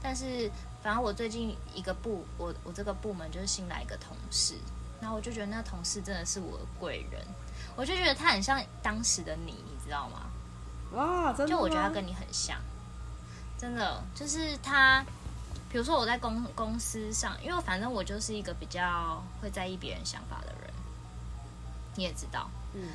[0.00, 0.50] 但是
[0.82, 4.54] 反正我最近一个部，我我这个部门就是新来一个同事，
[5.00, 7.20] 然后我就觉得那个同事真的是我的贵人，
[7.76, 10.30] 我就觉得他很像当时的你，你知道吗？
[10.92, 12.56] 哇，真的，就我觉得他跟你很像，
[13.58, 15.04] 真的，就是他，
[15.68, 20.65] 比如说我在公公司上，因为反正我就是一个比较会在意别人想法的人，
[21.96, 22.88] 你也知道，嗯，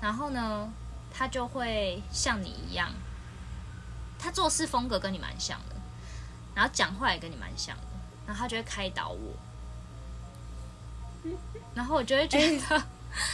[0.00, 0.70] 然后呢，
[1.12, 2.90] 他就会像你一样，
[4.18, 5.76] 他做事风格跟你蛮像的，
[6.54, 7.82] 然后讲话也跟你蛮像的，
[8.26, 9.36] 然后他就会开导我，
[11.74, 12.58] 然后我就会觉得。
[12.68, 12.82] 欸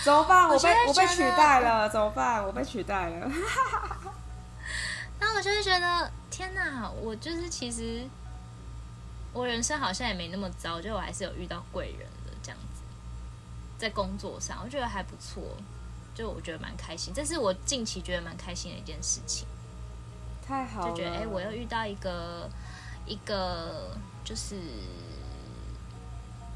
[0.03, 0.49] 怎么办？
[0.51, 2.45] 我被我，我被取代了，怎么办？
[2.45, 3.31] 我被取代了。
[5.21, 6.91] 那我就会觉得，天哪！
[6.91, 8.05] 我就是其实
[9.33, 12.09] 我人生好像也没那么糟，就我还是有遇到贵人
[13.79, 15.43] 在工作上我觉得还不错，
[16.15, 19.47] 就我觉得蛮开心，这是我近期觉得蛮开心的一件事情。
[20.45, 22.51] 太好了，就觉得哎、欸，我又遇到一个
[23.07, 24.57] 一个就是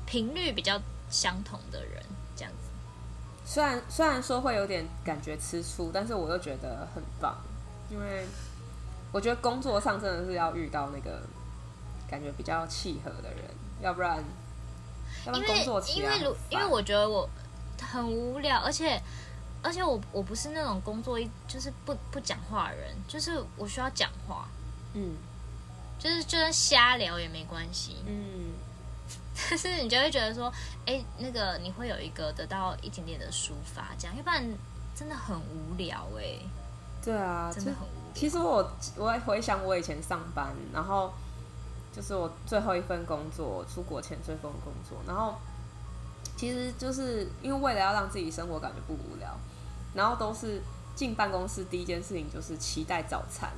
[0.04, 0.80] 频率比较
[1.10, 2.02] 相同的人。
[2.34, 2.68] 这样子
[3.44, 7.36] 虽然虽然说会有点感觉吃醋，但是我又觉得很棒，
[7.90, 8.26] 因为
[9.12, 11.22] 我觉得工作上真的是要遇到那个
[12.08, 13.44] 感觉比较契合的人，
[13.82, 14.24] 要不然，
[15.26, 17.28] 因为因为因为我觉得我
[17.80, 19.00] 很无聊，而且
[19.62, 24.48] 而且我我不是那种工作一就是不不讲话的人，就是我需要讲话，
[24.94, 25.14] 嗯，
[25.98, 28.52] 就是就算瞎聊也没关系，嗯。
[29.48, 30.52] 但是你就会觉得说，
[30.84, 34.46] 哎、欸，那个你会有一个得到一点点的抒发，这样，要不然
[34.94, 36.46] 真的很无聊哎、欸。
[37.02, 38.12] 对啊，真的很无聊。
[38.14, 41.10] 其实我我回想我以前上班，然后
[41.94, 45.34] 就是我最后一份工作，出国前最后一份工作，然后
[46.36, 49.28] 其实就是因为为了要让自己生活感觉不无聊，
[49.94, 50.62] 然后都是
[50.94, 53.50] 进办公室第一件事情就是期待早餐，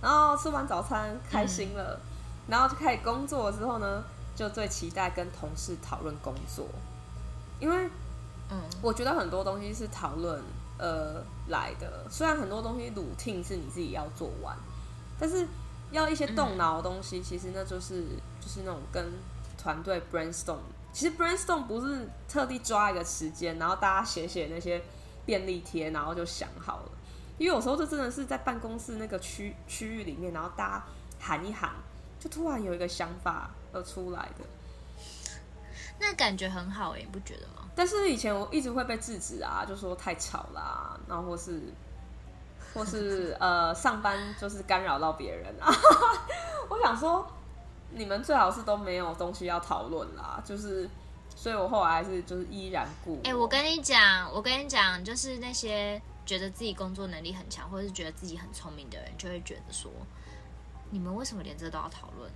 [0.00, 2.06] 然后吃完早餐开心了，嗯、
[2.48, 4.02] 然后就开始工作之后呢。
[4.34, 6.66] 就最期待跟同事讨论工作，
[7.60, 7.90] 因为，
[8.50, 10.42] 嗯，我觉得很多东西是讨论
[10.78, 12.06] 呃来的。
[12.10, 14.56] 虽然很多东西 routine 是你自己要做完，
[15.20, 15.46] 但是
[15.92, 18.04] 要一些动脑的东西，其实那就是
[18.40, 19.12] 就是那种跟
[19.56, 20.58] 团队 brainstorm。
[20.92, 24.82] 其实 brainstorm 不是特地抓一个时间，然后大家写写那些
[25.24, 26.90] 便利贴，然后就想好了。
[27.38, 30.84] 因为有时候这真的是在办公室那个区区域里面，然后大家
[31.18, 31.70] 喊一喊，
[32.20, 34.44] 就突然有一个想法而出来的。
[35.98, 37.68] 那感觉很好诶，你不觉得吗？
[37.74, 41.62] 但是以前我一直会被制止啊，就说太吵啦、啊，然后或是
[42.74, 45.72] 或是呃上班就是干扰到别人啊。
[46.68, 47.26] 我想说，
[47.90, 50.88] 你们最好是都没有东西要讨论啦，就是，
[51.36, 53.16] 所以我后来还是就是依然顾。
[53.24, 59.90] 哎、欸，我跟你讲，我跟你讲，就是那些觉得自己工作能力很强，或者是觉得自己很聪明的人，就会觉得说，
[60.90, 62.30] 你们为什么连这都要讨论？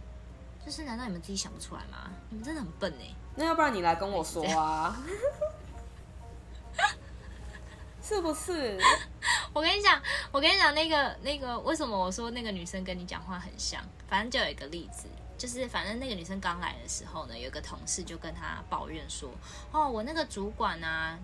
[0.64, 2.10] 就是难道你们自己想不出来吗？
[2.28, 3.14] 你们真的很笨哎。
[3.36, 4.96] 那要不然你来跟我说啊？
[8.06, 8.78] 是不是？
[9.52, 13.82] 我跟你讲，我跟你讲，那个那个，为什么我说那个女生跟你讲话很像？
[14.06, 19.30] 反正就有一个例子，就是反正那个女生刚来的时候呢，有个同事就跟她抱怨说
[19.72, 21.18] ：“哦，我那个主管啊，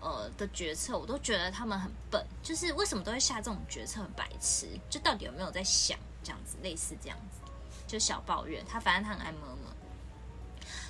[0.00, 7.40] 呃的决策，我都觉得他们很笨，就是为什么都会下这种决策，很白痴，就到底有没有在想这样子，类似这样子，
[7.88, 8.64] 就小抱怨。
[8.64, 9.40] 他反正他很爱摸。”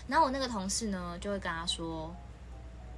[0.06, 2.14] 然后我那个同事呢，就会跟他说：“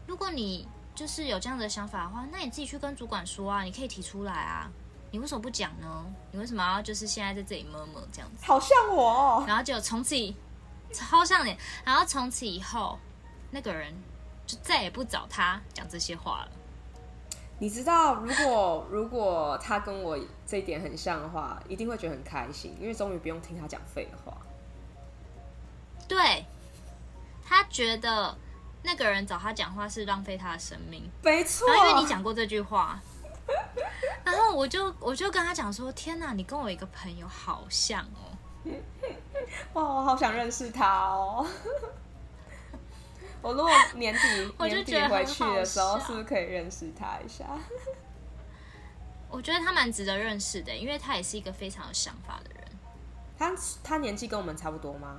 [0.06, 0.66] 如果你
[1.00, 4.70] 就是有这样的想法的话，那你自己去跟主管说啊，你可以提出来啊，
[5.10, 6.04] 你为什么不讲呢？
[6.30, 8.44] 你为什么要就是现在在这里摸摸这样子？
[8.44, 9.44] 好像我哦。
[9.48, 10.14] 然后就从此
[10.92, 12.98] 超像你，然后从此以后，
[13.50, 13.94] 那个人
[14.46, 16.50] 就再也不找他讲这些话了。
[17.58, 24.36] 你知道，如果如果他跟我这一点很像的话，一定会觉得很开心，因为终于不用听他讲废话。
[26.06, 26.44] 对。”
[27.42, 28.36] 他觉得
[28.82, 31.68] 那个人找他讲话是浪费他的生命，没错。
[31.68, 33.00] 然后因为你讲过这句话，
[34.24, 38.30] 然后我就我就跟他讲说：“天哪，你跟我一个朋友好像哦。”
[39.74, 41.46] 哇，我好想认识他哦。
[43.42, 44.20] 我如果年底
[44.66, 47.46] 年底回去的时候，是不是可以认识他一下？
[49.30, 52.64] 我觉得他蛮值得认识的，因为他也是一个非常有想法的人。
[53.38, 55.16] 他他年纪跟我们差不多吗？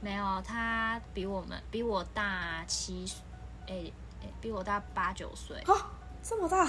[0.00, 3.20] 没有，他比我们比我大七岁，
[3.66, 5.56] 哎、欸、哎、欸，比我大八九岁。
[5.60, 5.90] 啊，
[6.22, 6.64] 这么大？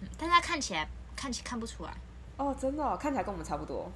[0.00, 1.94] 嗯，但他看起来看起看不出来。
[2.36, 3.90] 哦，真的，哦，看起来跟我们差不多。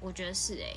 [0.00, 0.76] 我觉得是哎。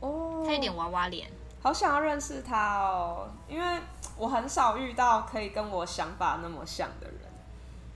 [0.00, 0.42] 哦。
[0.44, 1.30] 他有点娃娃脸。
[1.62, 3.80] 好想要认识他哦，因为
[4.16, 7.20] 我很少遇到可以跟我想法那么像的人，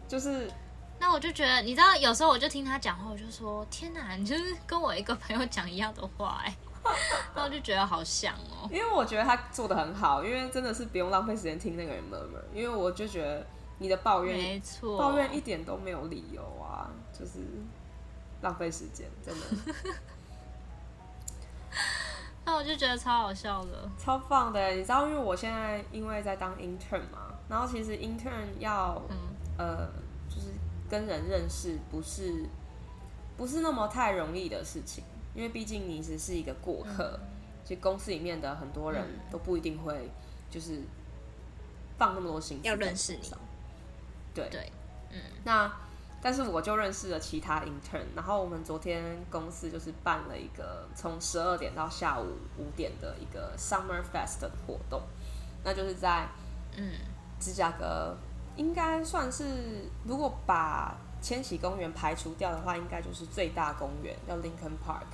[0.08, 0.50] 就是。
[1.00, 6.54] 那我就觉得，你知道，有时候我就听他讲话，我就说：“天哪，你就是跟我一个朋友讲一样的话哎。”
[7.34, 13.46] 然后我就觉得好像哦， 因为我觉得他做的很好，因为真的是不用浪费时间听那个人 murmur，因为我就觉得
[13.78, 17.40] 你的抱怨，没错，抱怨一点都没有理由啊，就是
[18.42, 19.74] 浪费时间，真的。
[22.46, 24.70] 那我就觉得超好笑的，超棒的。
[24.70, 29.16] 你知道，因为我现在因为在当 intern 嘛，然后其实 intern 要、嗯、
[29.58, 30.09] 呃就是。
[30.90, 32.44] 跟人认识不是
[33.36, 37.28] 不是那么太容易的事情，因为毕竟你只是一个过客，嗯、
[37.64, 40.10] 其实公司里面的很多人都不一定会
[40.50, 40.82] 就是
[41.96, 43.20] 放那么多心思要认识你。
[44.34, 44.72] 对对，
[45.10, 45.72] 嗯，那
[46.20, 52.26] 但是我就认识了其他 intern，然后我们昨天公司就是办了一个从十二点到下午
[52.58, 55.00] 五点的一个 Summer Fest 的活动，
[55.62, 56.28] 那就是在
[56.76, 56.92] 嗯
[57.38, 58.16] 芝加哥。
[58.56, 65.06] 应该算是，如果把千禧公园排除掉的话，应该就是最大公园叫 Lincoln Park，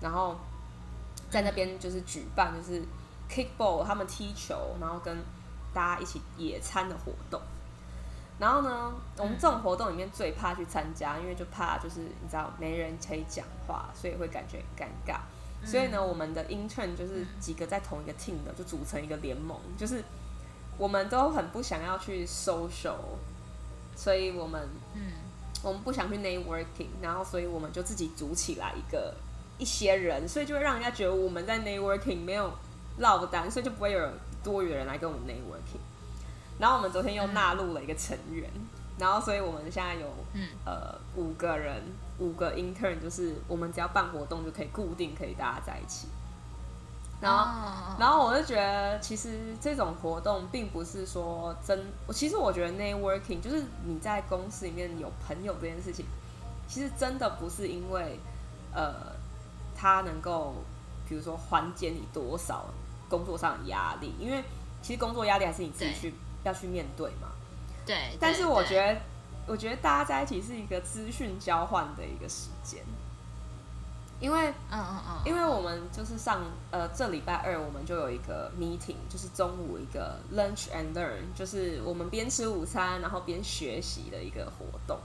[0.00, 0.36] 然后
[1.30, 2.82] 在那边就是举办就是
[3.30, 5.16] kickball，他们踢球，然后跟
[5.72, 7.40] 大家一起野餐的活动。
[8.38, 15.20] 然后呢，我们这种活动里面最怕去参加，因为就怕就是你知道没人可以讲话，所以会感觉很尴尬。
[15.64, 20.02] 所以呢，我们的 intern 就是几个在同一个 team 的，就组成一个联盟，就是。
[20.78, 22.96] 我们都很不想要去 social，
[23.94, 25.12] 所以我们，嗯，
[25.62, 29.14] 我们不想去 networking，然后所以我们就自己组起来一个
[29.58, 32.52] 一些人，所以就会让人家觉得我们在 networking 没有
[32.98, 34.10] 落单，所以就不会有
[34.42, 35.80] 多余的人来跟我们 networking。
[36.58, 38.62] 然后我们昨天又纳入了一个成员，嗯、
[38.98, 41.82] 然后所以我们现在有，嗯，呃，五个人，
[42.18, 46.08] 五个 intern，就是我们只要办活动就可以固定可以大家在一起。
[47.22, 48.00] 然后，oh.
[48.00, 51.86] 然后我就觉得，其实这种活动并不是说真。
[52.12, 56.04] 其实我觉得 networking 就是你在公司里面有朋友这件事情，
[56.66, 58.18] 其实真的不是因为，
[58.74, 58.92] 呃，
[59.76, 60.56] 他能够，
[61.08, 62.66] 比如说缓解你多少
[63.08, 64.42] 工作上的压力，因为
[64.82, 67.28] 其实工作压力还是你自己去要去面对嘛。
[67.86, 68.16] 对。
[68.18, 69.00] 但是我觉得
[69.46, 72.82] 我觉得大家在一起是一个资讯交换的一个时间。
[74.22, 84.96] 因为，嗯嗯嗯，因为我们就是上呃这礼拜二我们就有一个 meeting，就是中午一个 lunch and learn，就是我们边吃午餐然后边学习的一个活动。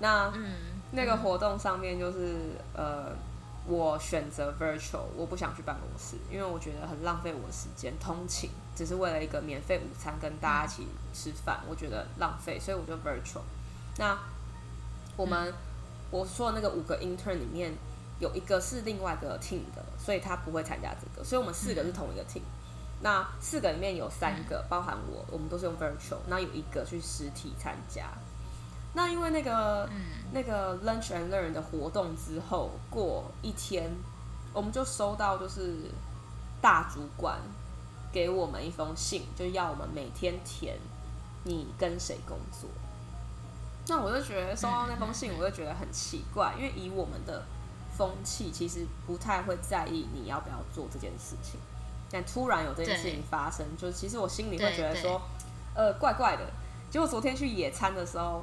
[0.00, 0.52] 那嗯，
[0.90, 3.12] 那个活动上面就是呃，
[3.68, 13.42] 我选择 virtual，我不想去办公室，因为我觉得很浪费我的时间通勤，只是为了一个免费午餐跟大家一起吃饭，我觉得浪费，所以我就 virtual。
[13.96, 14.18] 那
[15.16, 15.54] 我们
[16.10, 17.72] 我说的那个五个 intern 里面。
[18.18, 22.42] 有一个是另外一个 team 的，所以他不会参加这个，所以我们四个是同一个 team。
[23.00, 28.08] 那四个里面有三个，包含我，我们都是用 virtual，那有一个去实体参加。
[28.94, 29.88] 那因为那个
[30.32, 33.90] 那个 lunch and learn 的活动之后，过一天，
[34.52, 35.90] 我们就收到就是
[36.62, 37.38] 大主管
[38.12, 40.78] 给我们一封信，就要我们每天填
[41.42, 42.70] 你跟谁工作。
[43.88, 47.44] 那我就觉得收到那封信，我就觉得很奇怪，因为以我们的
[47.96, 51.60] 风气其实不太会在意你要不要做这件事情，
[52.10, 55.20] 但突然有这件事情发生，就是其实我心里会觉得说，
[55.74, 56.44] 呃，怪怪的。
[56.90, 58.42] 结果昨天去野餐的时候，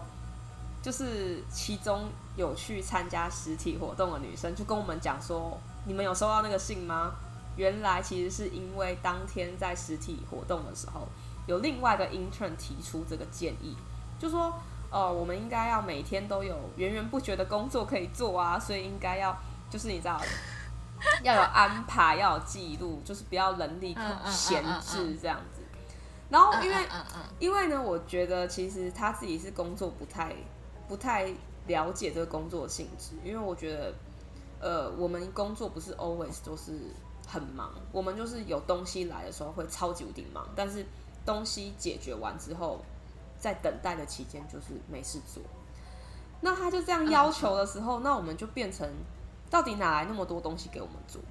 [0.81, 7.13] 就是其中有去参加实体活动的女生就跟我们讲说，你们有收到那个信吗？
[7.57, 11.07] 原来其实是因为当天在实体活动的时候，
[11.47, 13.75] 有另外一个 intern 提出这个建议，
[14.17, 14.53] 就说。
[14.91, 19.33] 哦，我们应该要每天都有源源不绝的工作可以做啊，所以应该要
[19.69, 20.21] 就是你知道，
[21.23, 25.61] 要有安排，要有记录，就是不要人力闲置这样子。
[26.29, 26.75] 然后因为
[27.39, 30.35] 因为呢，我觉得其实他自己是工作不太
[30.89, 31.33] 不太
[31.67, 33.93] 了解这个工作性质，因为我觉得
[34.59, 36.73] 呃，我们工作不是 always 都是
[37.25, 40.85] 很忙，我们就是有东西来的时候会超级无敌忙，但是
[41.25, 42.81] 东西解决完之后。
[43.41, 45.43] 在等待的期间，就是没事做。
[46.39, 48.89] 那他就这样要求的时候，那我们就变成，
[49.49, 51.21] 到底哪来那么多东西给我们做？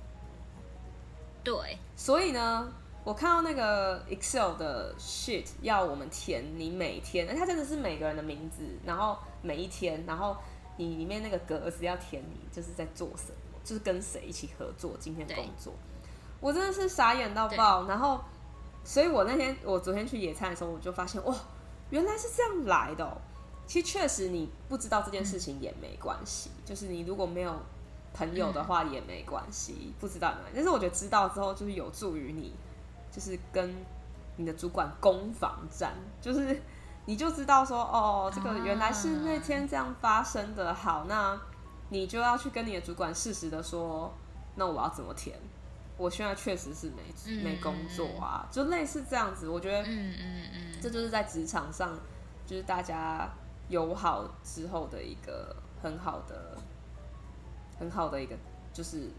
[1.42, 2.70] 对，所以呢，
[3.02, 10.36] 我看到那个 Excel 的 sheet 要我们填你每天，他真的是每个人的名字，然后每一天，然后
[10.76, 15.72] 你里面那个格子要填你就是在做什么，就是跟谁一起合作，今天工作。
[16.40, 17.86] 我真的是傻眼到爆。
[17.86, 18.20] 然后，
[18.84, 21.34] 所以我那天我昨天去野餐的时候，我就发现哇。
[21.90, 23.16] 原来是这样来的哦。
[23.66, 26.50] 其实确实，你不知道这件事情也没关系。
[26.64, 27.54] 就是你如果没有
[28.12, 30.52] 朋友的话也没关系，不知道没关系。
[30.56, 32.52] 但是我觉得知道之后，就是有助于你，
[33.12, 33.72] 就是跟
[34.36, 35.94] 你的主管攻防战。
[36.20, 36.60] 就是
[37.06, 40.74] 你就知道说，哦，这个原来是那天这样发生的。
[40.74, 41.40] 好，那
[41.90, 44.12] 你就要去跟你的主管适时的说，
[44.56, 45.38] 那我要怎么填？
[46.00, 49.46] 我现在确实是没没工作啊，就类似这样子。
[49.46, 51.98] 我觉得，嗯嗯嗯，这就是在职场上，
[52.46, 53.28] 就是大家
[53.68, 56.56] 友好之后的一个很好的、
[57.78, 58.34] 很好的一个
[58.72, 59.10] 就是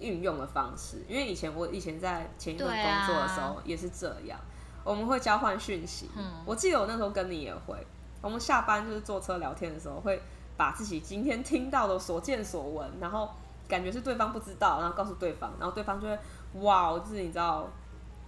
[0.00, 1.02] 运用的方式。
[1.08, 4.38] 因为以前我以前在前一份工作的时候也是这样，
[4.84, 6.10] 我们会交换讯息。
[6.44, 7.74] 我记得我那时候跟你也会，
[8.20, 10.20] 我们下班就是坐车聊天的时候，会
[10.58, 13.30] 把自己今天听到的所见所闻，然后。
[13.68, 16.18] 感觉是对方不知道，然后告诉对方，然后对方就会
[16.54, 17.68] 哇，就是你知道，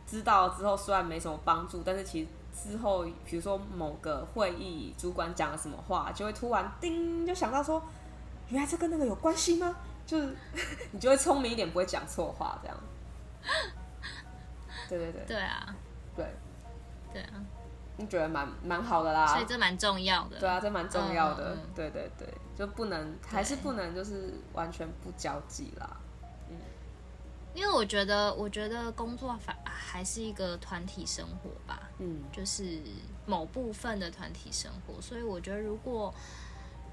[0.07, 2.29] 知道之后虽然没什么帮助，但是其实
[2.71, 7.83] 之后，比如说某个会议主管讲了什么话，就会突然叮就想到说，
[8.49, 9.75] 原来这跟那个有关系吗？
[10.07, 10.37] 就是
[10.91, 12.77] 你就会聪明一点，不会讲错话这样。
[14.89, 15.25] 对对对。
[15.25, 15.75] 对啊。
[16.17, 16.27] 对。
[17.13, 17.31] 对啊。
[17.97, 20.39] 你觉得蛮蛮好的啦，所以这蛮重要的。
[20.41, 21.55] 对啊，这蛮重要的。
[21.55, 22.27] 嗯嗯对对对，
[22.61, 25.97] 就不能还是不能就是完全不交际啦。
[26.51, 26.57] 嗯，
[27.55, 31.89] 因为我觉得，我觉得工作反还是一个团体生活吧。
[32.01, 32.83] 嗯，就是
[33.25, 36.15] 某部分的团体生活，所以我觉得如果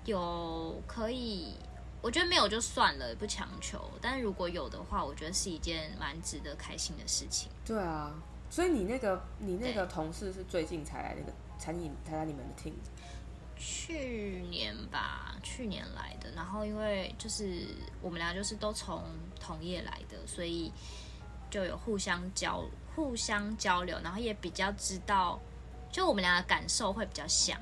[0.05, 1.53] 有可以，
[2.01, 3.91] 我觉得没有就算了，不强求。
[4.01, 7.51] 但如果有的话，我觉得是一件蛮值得开心的事情。
[7.65, 8.15] 对啊。
[8.49, 12.71] 所以你那个你那个同事是最近才来那个餐饮才来你们的 team？
[13.59, 16.29] 去年吧，去年来的。
[16.35, 17.67] 然后因为就是
[18.01, 19.03] 我们俩就是都从
[19.39, 20.71] 同业来的，所以
[21.49, 22.63] 就有互相交
[22.95, 25.39] 互相交流，然后也比较知道，
[25.91, 27.59] 就我们俩的感受会比较像。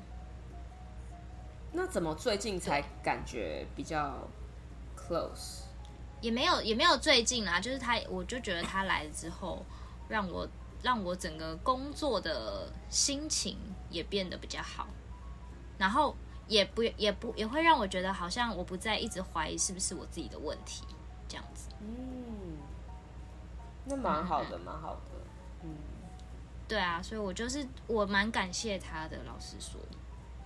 [1.72, 4.28] 那怎么最近才感觉比较
[4.96, 5.62] close？
[6.20, 9.64] 也没有也没有最近啦，就是他，我就觉得他来了之后
[10.08, 10.48] 让我。
[10.82, 13.58] 让我整个工作的心情
[13.90, 14.86] 也变得比较好，
[15.78, 16.16] 然后
[16.46, 20.84] 也不也不也会让我觉得好像我不再一直怀疑是不是我自己的问题
[21.28, 21.68] 这样子。
[21.80, 22.56] 嗯，
[23.84, 25.00] 那蛮好的，蛮好的。
[25.62, 25.74] 嗯，
[26.68, 29.80] 对啊，所以我就是我蛮感谢他的，老实说。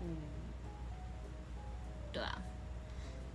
[0.01, 0.17] 嗯，
[2.13, 2.41] 对啊，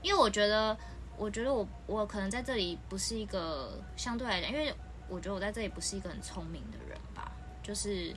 [0.01, 0.75] 因为我觉得，
[1.17, 4.73] 我觉得我我可能在这里不是一个相对来讲，因为
[5.07, 7.31] 我觉得我在这里不是一个很聪明的人吧，
[7.61, 8.15] 就是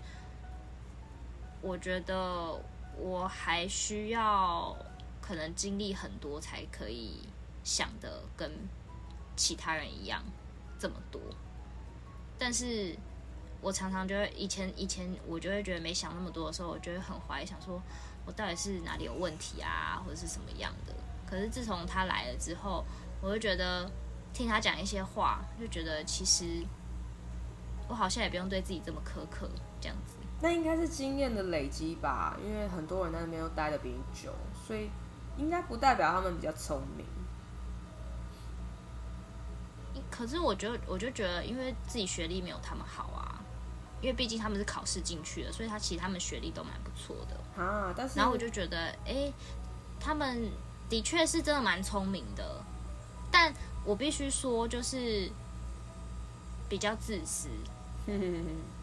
[1.60, 2.58] 我觉得
[2.98, 4.76] 我还需要
[5.20, 7.28] 可能经历很多才可以
[7.64, 8.50] 想的跟
[9.36, 10.22] 其他人一样
[10.78, 11.20] 这么多，
[12.38, 12.96] 但是。
[13.60, 17.82] 我常常就会以前以前我就会觉得没想那么多的时候，我就会很怀疑，想说
[18.24, 20.94] 我到底是哪里有问题啊，或者是什么样的。
[21.26, 22.84] 可是自从他来了之后，
[23.20, 23.90] 我就觉得
[24.32, 26.64] 听他讲一些话，就觉得其实
[27.88, 30.17] 我好像也不用对自己这么苛刻，这样子。
[30.40, 34.32] 那应该是经验的累积吧，因为很多人在那边都待的比你久，
[34.66, 34.88] 所以
[35.36, 37.04] 应该不代表他们比较聪明。
[40.10, 43.34] 可是我觉得，我就觉得，因为自己学历没有他们好啊。
[44.00, 47.92] 因为毕竟他们是考试进去的，所以他其实他们学历都蛮不错的啊。
[47.96, 49.32] 但是，然后我就觉得，哎，
[49.98, 50.48] 他们
[50.88, 52.62] 的确是真的蛮聪明的，
[53.28, 53.52] 但
[53.84, 55.28] 我必须说，就是
[56.68, 57.48] 比较自私。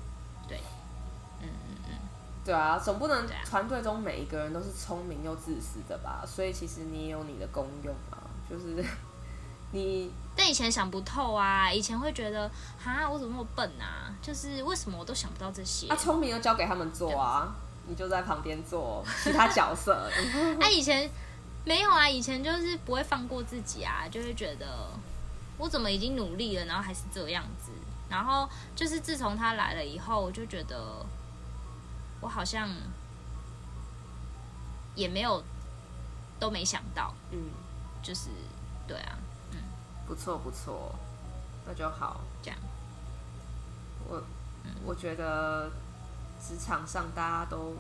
[2.46, 6.24] 对，啊，总不能团队中每一个人都是聪明又自私的吧？
[6.28, 8.86] 所以其实你也有你的功用啊，就是
[9.74, 10.12] 你。
[10.38, 14.14] 但以前想不透啊，以前会觉得，哈，我怎么那么笨啊？
[14.22, 15.88] 就是为什么我都想不到这些？
[15.88, 17.56] 啊，聪明就交给他们做啊，
[17.88, 19.94] 你就在旁边做其他角色。
[20.60, 21.10] 啊，以前
[21.64, 24.68] 没有啊，以前就是不会放过自己啊，就会觉得
[25.58, 27.72] 我怎么已经努力了，然后还是这样子。
[28.10, 30.78] 然后就是自从他来了以后，我就觉得
[32.22, 32.70] 我好像
[34.96, 35.44] 也没有
[36.40, 37.50] 都没想到，嗯，
[38.02, 38.30] 就是
[38.88, 39.18] 对啊。
[39.52, 39.60] 嗯
[40.08, 40.94] 不错不错，
[41.66, 42.22] 那就好。
[42.44, 42.60] 这样，
[44.08, 44.22] 我、
[44.64, 45.72] 嗯、我觉得
[46.40, 47.76] 职场上大家都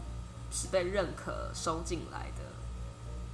[0.51, 2.41] 是被认可收进来的，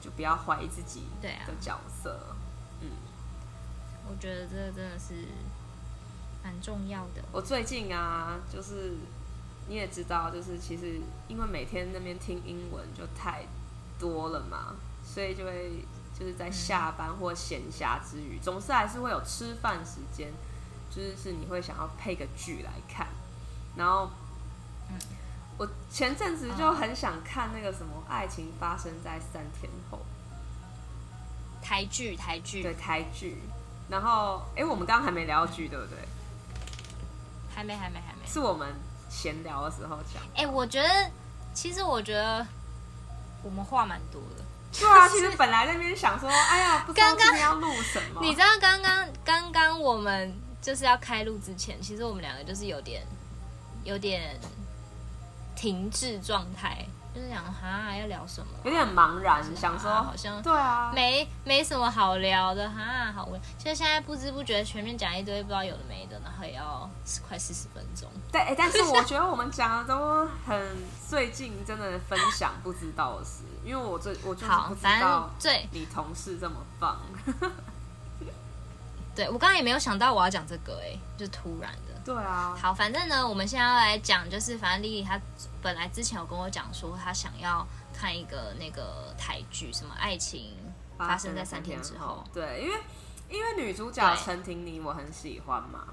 [0.01, 1.29] 就不要怀疑自己的
[1.61, 2.11] 角色。
[2.15, 2.35] 啊、
[2.81, 2.89] 嗯，
[4.09, 5.25] 我觉得这个真的是
[6.43, 7.23] 蛮重要的。
[7.31, 8.97] 我最近啊，就是
[9.71, 10.99] 你也知道，就是其实
[11.29, 13.45] 因为每天那边听英文就太
[13.97, 15.85] 多了嘛，所以就会。
[16.13, 20.31] 就是在下班或闲暇之余，总是还是会有吃饭时间，
[20.91, 23.07] 就是是你会想要配个剧来看。
[23.75, 24.07] 然后，
[25.57, 29.99] 我前阵子就很想看那个什么《爱情发生在三天后》
[31.65, 33.37] 台剧，台剧对台剧。
[33.89, 35.97] 然后，哎，我们刚刚还没聊剧，对不对？
[37.55, 38.27] 还没，还没，还没。
[38.27, 38.75] 是我们
[39.11, 40.23] 闲聊的时候讲。
[40.33, 40.89] 哎，我觉得，
[41.53, 42.45] 其实我觉得
[43.43, 44.43] 我们话蛮多的。
[44.79, 48.21] 对啊， 其实本来那边想说，哎呀，不知道今天要录什么。
[48.21, 53.05] 你知道刚刚刚刚我们就是要开录之前，其实我们两个就是有点
[53.83, 54.39] 有点
[55.55, 56.85] 停滞状态。
[57.13, 63.41] 就是想哈要聊什么，有点茫然，想说好像对啊，没没什么好聊的哈，好无聊。
[63.57, 66.89] 其实现在不知不觉前面讲一堆不知道有的没的，然后也要
[67.27, 68.09] 快四十分钟。
[68.31, 76.97] 对，但是我觉得我们讲的都很最近真的分享不知道的事，因为我最我就是不知道最你同事这么棒。
[79.13, 81.90] 对，我刚刚也没有想到我要讲这个，哎，就突然的。
[82.03, 85.19] 对啊，好，反正呢，我们现在要来讲，就是反正莉莉她
[85.61, 90.55] 本来之前有跟我讲说，她想要看一个那个台剧，什么爱情
[90.97, 92.23] 发生在三天之后。
[92.33, 92.75] 对，因为
[93.29, 95.85] 因为女主角陈婷妮我很喜欢嘛，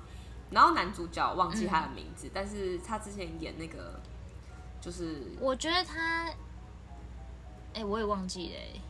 [0.51, 4.01] 然后男主角忘记他的名字，嗯、但是他之前演那个
[4.81, 6.35] 就是，我觉得他，哎、
[7.75, 8.81] 欸，我也忘记了、欸。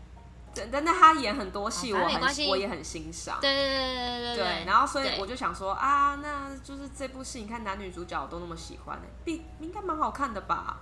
[0.72, 3.38] 但那他演很多戏，我很我也很欣赏。
[3.40, 4.64] 对对对对对对。
[4.66, 10.80] 然后所以我就想说啊，那就是这部戏，你看男女主角都那么喜欢，必应该蛮好看的吧？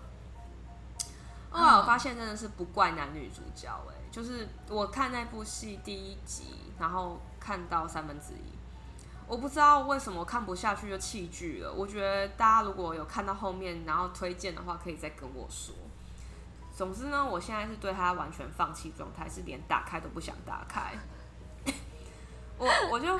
[1.50, 6.44] 后来我发现真的是不怪男女主角，哎，就是我看那部戏第一集，
[6.78, 8.52] 然后看到三分之一，
[9.26, 11.72] 我不知道为什么看不下去就弃剧了。
[11.72, 15.74] 我觉得大家如果有看到后面，然后推荐的话，可以再跟我说。
[16.76, 20.92] 总之呢，我现在是对他完全放弃状态，是连打开都不想打开。
[22.58, 23.18] 我我就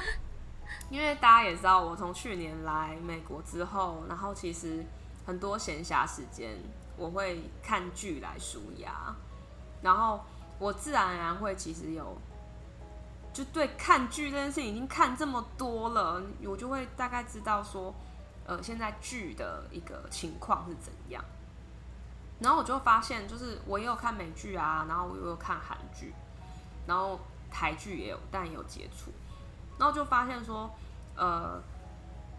[0.91, 4.85] 因为大家也知道，我从去年来美国之后，然后其实
[5.25, 6.55] 很多闲暇时间
[6.99, 9.15] 我会看剧来舒压，
[9.81, 10.23] 然后
[10.59, 12.15] 我自然而然会其实有
[13.33, 17.95] 就对看剧这件事情已经看这么多了，我就会大概知道说，
[18.45, 21.25] 呃，现在剧的一个情况是怎样。
[22.41, 26.13] 然后我就发现，就是我也有看美剧啊，然后我也有看韩剧，
[26.87, 27.19] 然后
[27.51, 29.11] 台剧也有，但也有接触。
[29.79, 30.71] 然后就发现说，
[31.17, 31.61] 呃，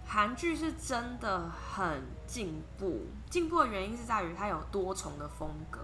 [0.05, 3.05] 韩剧是真的很进步。
[3.29, 5.79] 进步的原因是在于它有多重的风格，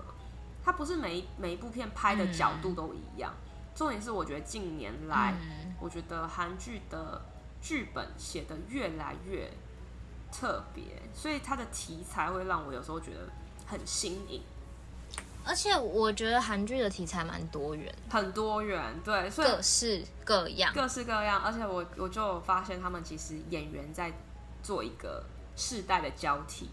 [0.63, 3.33] 它不是每一每一部片拍的角度都一样。
[3.33, 7.21] 嗯、重点是，我觉得近年来，嗯、我觉得韩剧的
[7.61, 9.51] 剧本写得越来越
[10.31, 10.83] 特别，
[11.13, 13.27] 所以它的题材会让我有时候觉得
[13.65, 14.41] 很新颖。
[15.45, 21.41] 而且我觉得韩剧的题材蛮多元，很多元，对，所以各式各样，各式各样。
[21.41, 24.13] 而且我我就发现他们其实演员在
[24.61, 25.21] 做一个
[25.57, 26.69] 世代的交替，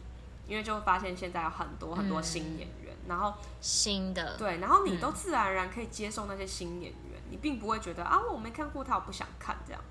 [0.47, 9.83] 因为就发现现在有很多很多新演员，嗯、然后新的对，然后你都自然而然可以接受那些新演员，嗯、你并不会觉得啊我没看过他，我不想看这样。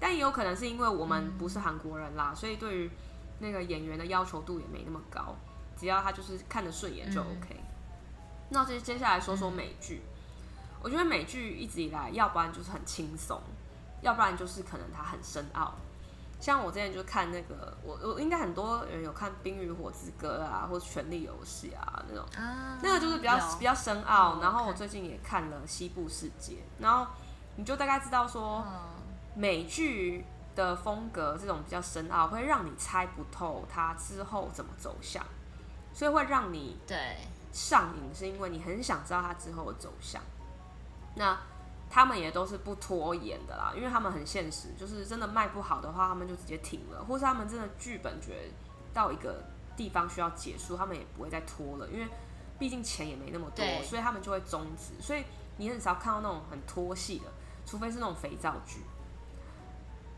[0.00, 2.90] 但也有可能是因为我们不是韩国人啦，嗯、所以对于
[3.40, 5.36] 那个演员的要求度也没那么高，
[5.84, 7.48] 只要他就是看得顺眼就 OK。
[7.50, 7.64] 嗯
[8.50, 13.40] 那接接下来说说美剧，嗯、我觉得美剧一直以来，要不然就是很轻松，
[14.02, 15.72] 要不然就是可能它很深奥。
[16.38, 24.38] 像我之前就看那个，我我应该很多人有看《冰与火之歌》啊，或者《权力游戏》啊那种，啊、那个就是比较比较深奥。
[24.42, 27.10] 然后我最近也看了《西部世界》，然后
[27.56, 28.62] 你就大概知道说，
[29.34, 35.24] 美剧的风格这种比较深奥，会让你猜不透它之后怎么走向，
[35.94, 36.98] 所以会让你对。
[37.52, 40.20] 上瘾是因为你很想知道它之后的走向，
[41.14, 41.38] 那
[41.88, 48.48] 他们也都是不拖延的啦，因为他们很现实，就是真的卖不好的话，他们就直接停了，或是他们真的剧本觉得
[48.92, 49.44] 到一个
[49.76, 52.08] 地方需要结束，他们也不会再拖了，因为
[52.58, 55.00] 毕竟钱也没那么多，所以他们就会终止。
[55.00, 55.22] 所以
[55.58, 57.26] 你很少看到那种很拖戏的，
[57.64, 58.80] 除非是那种肥皂剧。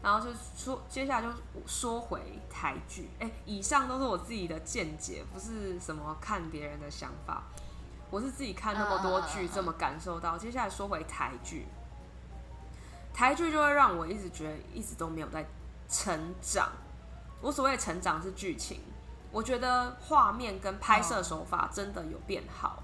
[0.07, 1.33] 然后就说，接下来就
[1.67, 3.11] 说回台剧。
[3.19, 7.43] 哎，以上都是我自己的见解，不是什么看别人的想法。
[8.09, 10.39] 我是自己看那么多剧，这么感受到。
[10.39, 11.67] 接下来说回台剧，
[13.13, 15.45] 台剧就会让我一直觉得一直都没有在
[15.89, 16.71] 成长。
[17.41, 18.83] 我所谓的成长是剧情，
[19.33, 22.81] 我觉得画面跟拍摄手法真的有变好。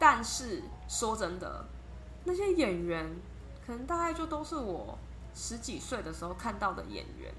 [0.00, 1.64] 但是说真的，
[2.24, 3.08] 那些演员
[3.64, 4.98] 可能大概就都是我。
[5.36, 7.30] 十几岁的时候看到的演员，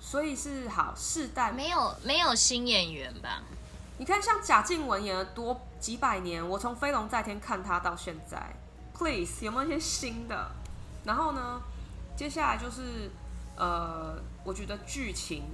[0.00, 3.42] 所以是好世代没有没有新演员吧？
[3.98, 8.56] 你看，像贾静雯演了多几百年，我从《飞龙在天》看她到现在
[8.94, 10.50] ，Please 有没有一些新的？
[11.04, 11.60] 然后呢，
[12.16, 13.10] 接下来就是
[13.54, 15.44] 呃，我觉得剧情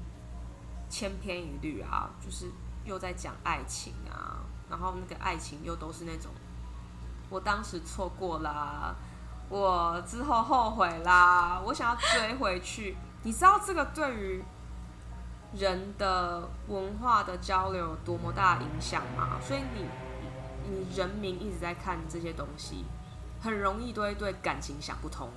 [0.89, 2.47] 千篇一律啊，就是
[2.85, 4.39] 又在讲爱情啊，
[4.71, 6.31] 然后那个爱情又都是那种
[7.29, 8.95] 我当时错过啦。
[9.49, 12.97] 我之后后悔啦，我想要追回去。
[13.23, 14.45] 你知道这个对于
[15.55, 19.39] 人的文化的交流有多么大的影响吗？
[19.43, 19.87] 所以你
[20.69, 22.85] 你人民一直在看这些东西，
[23.41, 25.31] 很容易都会对感情想不通。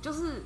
[0.00, 0.42] 就是，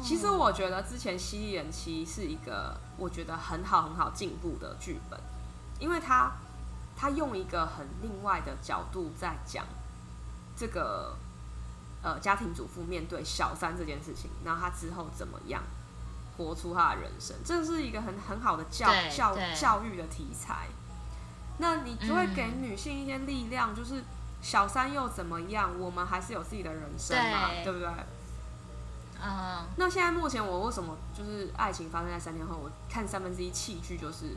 [0.00, 5.18] 其实我觉得之前《犀利人妻》是一个我觉得很好很好进步的剧本，
[5.80, 6.30] 因为他
[6.96, 9.64] 他用一个很另外的角度在讲。
[10.58, 11.14] 这个
[12.02, 15.62] 呃，家庭主妇面对小三这件事情，然后他之后怎么样
[16.36, 20.68] 活出他的人生，这是一个很很好的教对教教育的题材。
[21.58, 24.02] 那你就会给女性一些力量，嗯、就是
[24.40, 27.88] 小三又怎么样，我们还是有自己的人生嘛，对，对不对？
[29.20, 29.64] 嗯。
[29.76, 32.56] 那现在目前我为什么就是爱情发生在三天后？
[32.56, 34.36] 我看三分之一弃剧，就是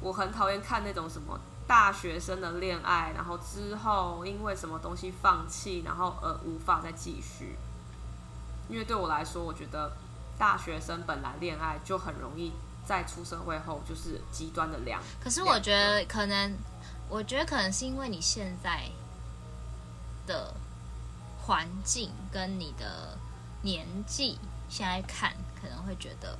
[0.00, 1.38] 我很讨厌看那种什么。
[1.72, 7.56] 大学生的恋爱，然后之后因为什么东西放弃，然后而无法再继续。
[8.68, 9.90] 因为对我来说，我觉得
[10.38, 12.52] 大学生本来恋爱就很容易
[12.86, 15.00] 在出社会后就是极端的两。
[15.18, 16.54] 可是我觉得可能，
[17.08, 18.90] 我觉得可能是因为你现在
[20.26, 20.52] 的
[21.40, 23.16] 环境跟你的
[23.62, 26.38] 年纪，现在看可能会觉得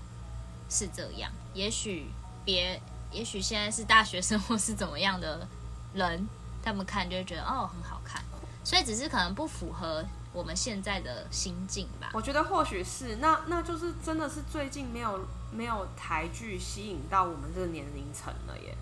[0.68, 1.33] 是这样。
[1.55, 2.11] 也许
[2.45, 2.78] 别。
[3.13, 5.47] 也许现在是大学生或是怎么样的
[5.95, 6.27] 人，
[6.63, 8.23] 他们看就会觉得哦很好看，
[8.65, 12.11] 所以只是可能不符合我们现在的心境吧。
[12.13, 15.21] 我觉得或许是，那那就是真的是最近没有
[15.53, 18.77] 没有台剧吸引到我们这个年龄层了耶。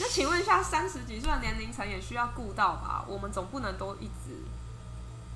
[0.00, 3.04] 那请问一下，三十几岁的年龄层也需要顾到吧？
[3.06, 4.34] 我们总不能都一直，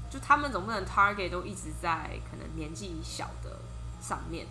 [0.09, 3.59] 就他们总不能 target 都一直在可能年纪小的
[4.01, 4.47] 上面。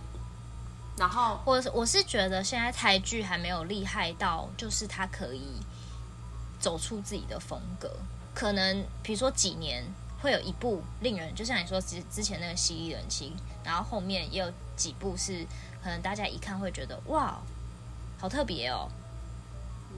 [1.02, 5.42] 然后我我是觉得现在台剧还没有厉害到，就是他可以
[6.60, 7.92] 走出自己的风格。
[8.36, 9.84] 可能比如说几年
[10.22, 13.34] 会有一部令人，就像你说之之前那个《蜥蜴人妻》，
[13.66, 15.44] 然后后面也有几部是
[15.84, 17.42] 可能大家一看会觉得哇，
[18.20, 18.88] 好特别哦，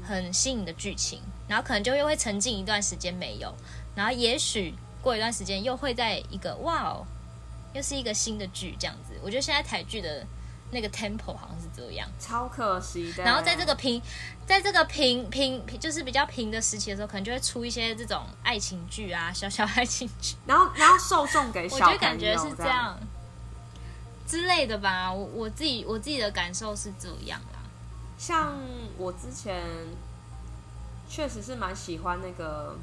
[0.08, 1.20] 很新颖的剧情。
[1.50, 3.54] 然后可能就又会沉浸一段时间没有，
[3.94, 6.98] 然后也许过一段时间又会在一个哇，
[7.74, 9.20] 又是一个新的剧这样子。
[9.22, 10.26] 我觉得现在台剧的。
[10.74, 13.24] 那个 tempo 好像是这样，超可惜的。
[13.24, 14.02] 然后在这个平，
[14.46, 20.36] 在这个平平就是比较平的时期的时候，可能就会出一些这种爱情剧啊，小小爱情剧。
[20.46, 23.00] 然后，然后受众给我就感觉是这样
[24.28, 25.14] 之类的吧。
[25.14, 27.60] 我我自己我自己的感受是这样啦。
[28.18, 28.58] 像
[28.98, 29.64] 我之前
[31.08, 32.76] 确实是蛮喜欢那个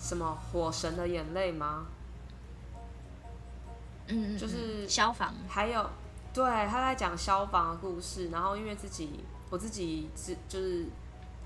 [0.00, 1.86] 什么《火神的眼泪》吗？
[4.06, 5.90] 嗯，就是消防，还有
[6.34, 8.28] 对他在讲消防的故事。
[8.28, 10.86] 然后因为自己我自己之就是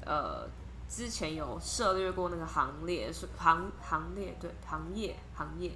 [0.04, 0.48] 呃
[0.88, 5.70] 之前有涉猎过那个行列是行行列对行业行业，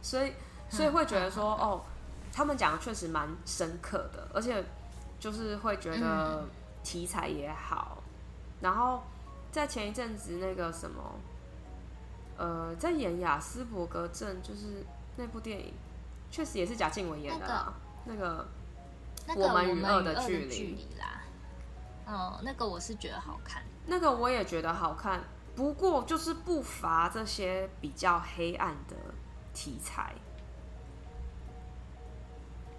[0.00, 0.32] 所以
[0.70, 1.82] 所以会觉得说哦，
[2.32, 4.64] 他们讲的确实蛮深刻的，而且
[5.20, 6.44] 就是会觉得
[6.82, 8.02] 题材也好。
[8.62, 9.02] 然后
[9.52, 11.02] 在前一阵子那个什么
[12.38, 14.84] 呃，在演雅斯伯格症，就是
[15.16, 15.74] 那部电影。
[16.28, 17.72] 确实也是贾静雯演的啦，
[18.06, 18.48] 那个
[19.26, 20.88] 那个我们与恶的距离。
[20.98, 21.22] 啦，
[22.06, 25.22] 哦，那个我是觉得好看，那个我也觉得好看，
[25.54, 28.94] 不过就是不乏这些比较黑暗的
[29.52, 30.14] 题材，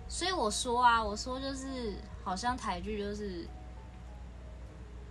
[0.08, 3.46] 所以我说啊，我说就是好像台剧就是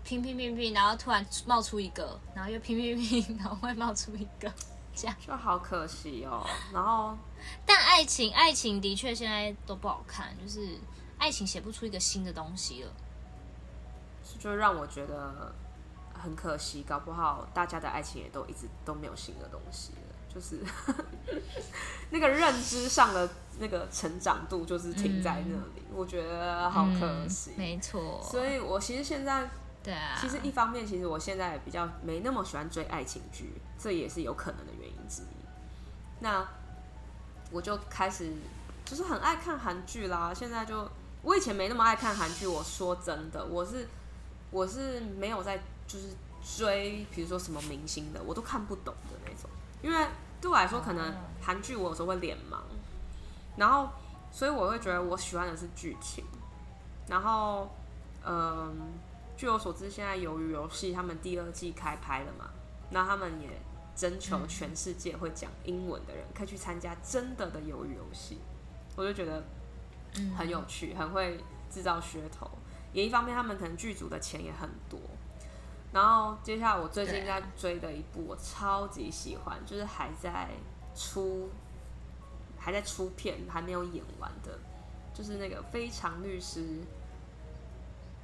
[0.03, 4.51] 拼拼拼拼，然后突然冒出一个，然后又拼拼拼，然后会冒出一个。
[4.97, 6.45] 就好可惜哦。
[6.73, 7.17] 然后，
[7.67, 10.79] 但爱情，爱情的确现在都不好看，就是
[11.19, 12.91] 爱情写不出一个新的东西了，
[14.39, 15.55] 就让我觉得
[16.15, 16.83] 很可惜。
[16.89, 20.61] 搞不好大家的爱情也都一直都没有新的东西了，就是
[22.11, 23.29] 那个认知上的
[23.59, 27.51] 那个成长度就是停在那里，嗯、我觉得好可惜。
[27.57, 29.49] 嗯、没错，所以我其实现在。
[29.83, 35.27] 对啊，其实一方面，其实我现在比较没那么喜欢追爱情剧，这也是有可能的原因之一。
[36.21, 36.47] 那
[37.51, 38.33] 我就开始
[38.85, 40.33] 就是很爱看韩剧啦。
[40.35, 40.89] 现在就
[41.23, 43.89] 我以前没那么爱看韩剧，我说真的，我是
[44.51, 46.09] 我是没有在就是
[46.43, 49.51] 追，比如说什么明星的，我都看不懂的那种。
[49.83, 50.07] 因为
[50.41, 52.59] 对我来说，可能韩剧我有时候会脸盲，
[53.57, 53.89] 然后
[54.31, 56.25] 所以我会觉得我喜欢的是剧情，
[57.09, 57.71] 然后
[58.25, 58.75] 嗯。
[59.39, 62.49] 据我所知，现在鱿鱼游戏他们第二季开拍了嘛？
[62.89, 63.51] 那他们也
[63.97, 68.39] 征求全世界会讲英文的人，可以去参加真的的鱿鱼游戏。
[68.95, 69.43] 我就觉得
[70.37, 72.49] 很有趣，很会制造噱头。
[72.93, 75.01] 也一方面，他们可能剧组的钱也很多。
[75.93, 80.51] 然后接下来我最近在追的一部，我超级喜欢，就是还在
[80.95, 81.49] 出
[82.59, 84.59] 还在出片还没有演完的，
[85.15, 86.61] 就是那个《非常律师》。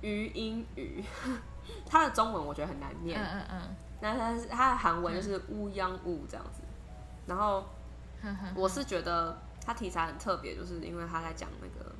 [0.02, 1.00] 于英语，
[1.86, 3.20] 他的中文我觉得很难念。
[3.20, 3.76] 嗯嗯嗯。
[4.02, 6.60] 那他他的韩文就是乌央乌这样子。
[7.26, 7.64] 然后，
[8.54, 11.94] 我是觉得他题材很特别，就是因为他在讲那个，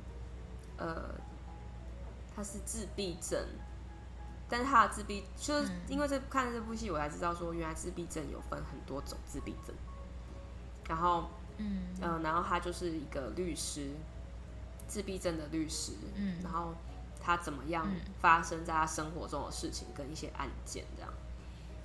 [0.77, 1.15] 呃，
[2.35, 3.41] 他是自闭症，
[4.47, 9.73] 但是他的自闭，就是因为这看这部戏，我才知道说原来自闭症有分很多种自闭症。
[10.87, 13.89] 然后，嗯，呃，然后他就是一个律师，
[14.87, 15.93] 自闭症的律师。
[16.15, 16.75] 嗯，然后。
[17.25, 17.89] 他怎么样
[18.19, 21.12] 发生在他生活中的事情跟一些案件这样，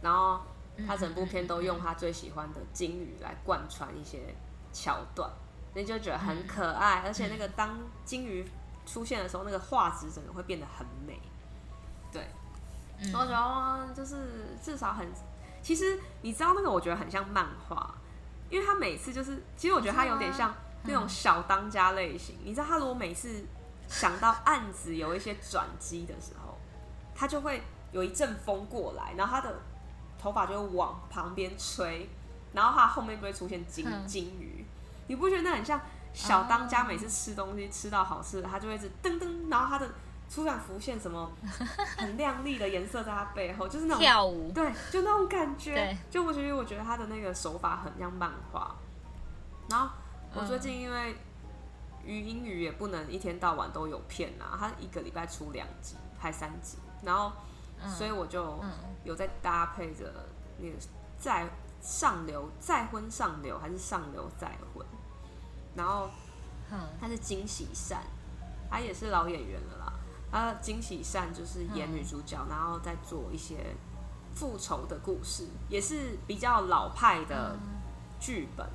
[0.00, 0.40] 然后
[0.86, 4.34] 他整部片都用他最喜欢的金鱼来贯穿一些
[4.72, 5.30] 桥段，
[5.74, 8.44] 你就觉得很可爱，而且那个当金鱼
[8.86, 11.20] 出现的时候，那个画质整个会变得很美。
[12.12, 12.28] 对，
[13.12, 15.06] 我觉得就是至少很，
[15.62, 17.94] 其实你知道那个我觉得很像漫画，
[18.50, 23.44] 因为他每次就是，其实我觉得他有点像那种小当家类型，你知道他如果每次。
[23.90, 26.58] 想到案子有一些转机的时候，
[27.14, 29.58] 他就会有一阵风过来，然后他的
[30.20, 32.08] 头发就会往旁边吹，
[32.52, 34.64] 然后它后面就会出现金金鱼。
[35.06, 35.80] 你不觉得那很像
[36.12, 39.90] 小当家每次吃东西吃到好吃的，他就会一直噔噔，然后他的
[40.32, 41.30] 突然浮现什么
[41.96, 45.96] 很亮丽的颜色在他背后，就是那种跳舞，对，就那种感觉。
[46.10, 48.74] 就我觉得，我觉得他的那个手法很像漫画。
[49.70, 49.88] 然后
[50.34, 51.16] 我最近因为。
[52.06, 57.30] 禹英语也不能一天到晚都有片啊，他一个礼拜出两集，拍三集，然后，
[57.86, 58.58] 所以我就
[59.04, 60.12] 有在搭配着
[60.58, 60.74] 那个
[61.18, 61.48] 再
[61.80, 64.84] 上流再婚上流还是上流再婚，
[65.74, 66.08] 然后，
[67.00, 68.02] 他是金喜善，
[68.70, 69.92] 他也是老演员了啦，
[70.30, 73.76] 他金喜善就是演女主角，然后再做一些
[74.34, 77.56] 复仇的故事，也是比较老派的
[78.18, 78.66] 剧本。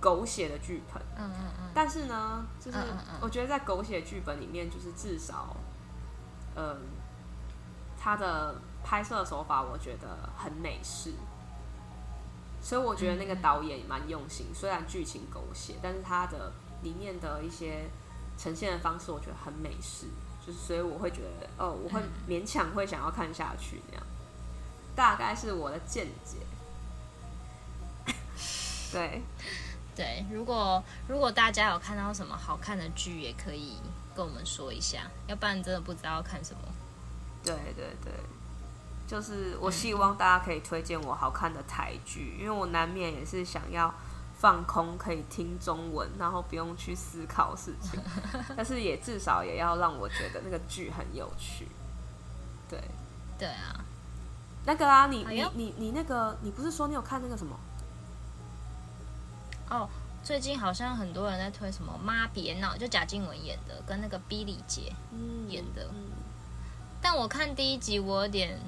[0.00, 2.76] 狗血的剧本，嗯嗯嗯，但是呢，就是
[3.22, 5.56] 我觉得在狗血剧本里面，就是至少，
[6.54, 6.76] 嗯，
[8.04, 11.14] 他的拍摄手法我觉得很美式，
[12.60, 14.48] 所以我觉得那个导演蛮用心。
[14.54, 16.52] 虽然剧情狗血，但是他的
[16.82, 17.88] 里面的一些
[18.36, 20.08] 呈现的方式，我觉得很美式，
[20.46, 21.98] 就是所以我会觉得哦，我会
[22.28, 24.02] 勉强会想要看下去那样，
[24.94, 26.36] 大概是我的见解。
[28.92, 29.22] 对，
[29.96, 33.78] 对，如果如果大家有看到什么好看的剧，也可以
[34.14, 36.60] 跟我们说一下，要不然真的不知道看什么。
[37.44, 38.12] 对对对，
[39.06, 43.94] 就是我希望大家可以推荐我好看的台剧，因为我难免也是想要
[44.38, 48.00] 放空，可以听中文，然后不用去思考事情，
[48.56, 51.68] 但是也至少也要让我觉得那个剧很有趣。
[52.68, 52.80] 对，
[53.38, 53.84] 对啊，
[54.64, 57.58] 那个啊，你你你你那个，你不是说你有看那个什么？
[59.70, 59.88] 哦，
[60.22, 64.92] 最近好像很多人在推什么《妈别闹》，就贾静雯演的，跟那个 Billy 姐
[65.48, 65.84] 演的。
[65.92, 66.10] 嗯嗯、
[67.04, 68.58] 但我看第一集，我有点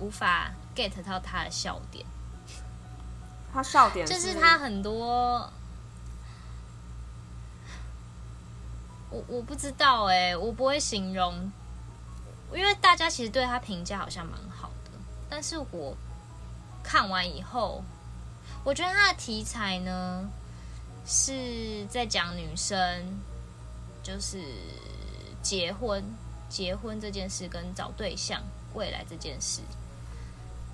[0.00, 2.04] 无法 get 到他的笑点。
[3.52, 5.48] 他笑点是就是他很多，
[9.10, 11.52] 我我不知道哎、欸，我不会形容，
[12.52, 14.90] 因为大家其实对他评价好像蛮好的，
[15.30, 15.96] 但是我
[16.82, 17.84] 看完以后。
[18.64, 20.28] 我觉得他的题材呢，
[21.06, 23.18] 是在讲女生
[24.02, 24.42] 就是
[25.40, 26.04] 结婚、
[26.48, 28.42] 结婚这件事跟找对象、
[28.74, 29.60] 未来这件事。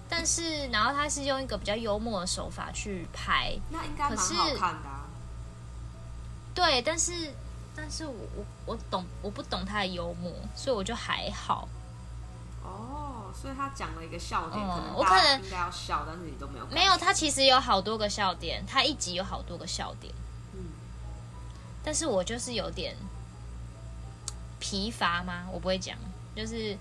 [0.08, 5.06] 但是，然后他是用一个比较幽默的手法去拍，那应该蛮好看的啊。
[6.54, 7.32] 对，但是，
[7.74, 11.68] 但是我我我懂，我不懂他的幽默，所以我就还好。
[12.62, 16.66] 哦所以他讲了一个笑点，嗯、可能我可能应该要笑，但是你都没有。
[16.66, 20.14] 没有，他其实有好多个笑点，他一集有好多个笑点。
[20.52, 20.60] 嗯，
[21.82, 22.96] 但是我就是有点
[24.64, 25.46] 疲乏吗？
[25.52, 25.94] 我不会讲，
[26.34, 26.74] 就是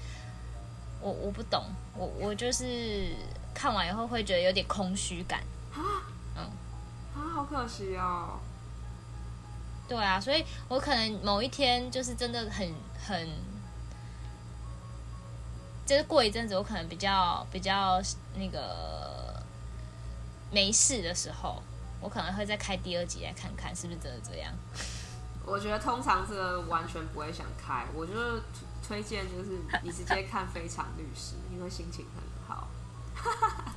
[1.02, 1.66] 我我不懂，
[1.98, 3.14] 我我就是
[3.54, 5.42] 看完以后会觉得有点空虚感。
[5.74, 6.08] 啊，
[6.38, 6.44] 嗯，
[7.14, 8.40] 啊，好可惜哦。
[9.90, 12.74] 对啊，所以我可能某一天就是真的很
[13.06, 13.28] 很。
[15.86, 18.02] 就是过一阵子，我可能比较比较
[18.36, 19.44] 那个
[20.50, 21.62] 没事的时候，
[22.00, 24.54] 我可能会再开第二集来看看，是不是真的这样？
[25.46, 28.41] 我觉得通常这个完全不会想开，我觉得
[28.86, 32.68] 推荐就是你直接看《非常律师》，你会心情很好。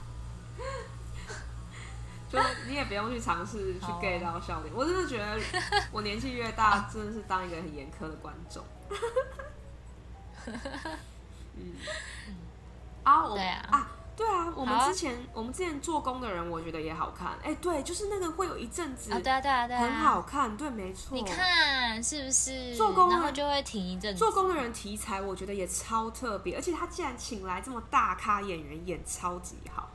[2.28, 5.40] 就你也不用去尝试去 get 到笑点，我真的觉得
[5.92, 8.64] 我年纪越大， 真的是当一个很严苛的观众。
[11.56, 11.74] 嗯，
[13.04, 13.36] 啊，我
[13.70, 17.38] 啊，对啊，我们之前我们之前做工的人，我觉得也好看。
[17.42, 21.16] 哎，对，就是那个会有一阵子，对啊，对啊，对啊，很好看，对，没错。
[21.16, 22.74] 你看是不是？
[22.74, 24.18] 做工然后就会停一阵子。
[24.18, 29.90] 做工的人题材我觉得也超特别，而且他竟然请来这么大咖演员演超级好。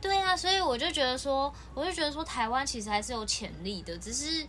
[0.00, 4.46] 对啊，所以我就觉得说，我就觉得说，台湾其实还是有潜力的，只是。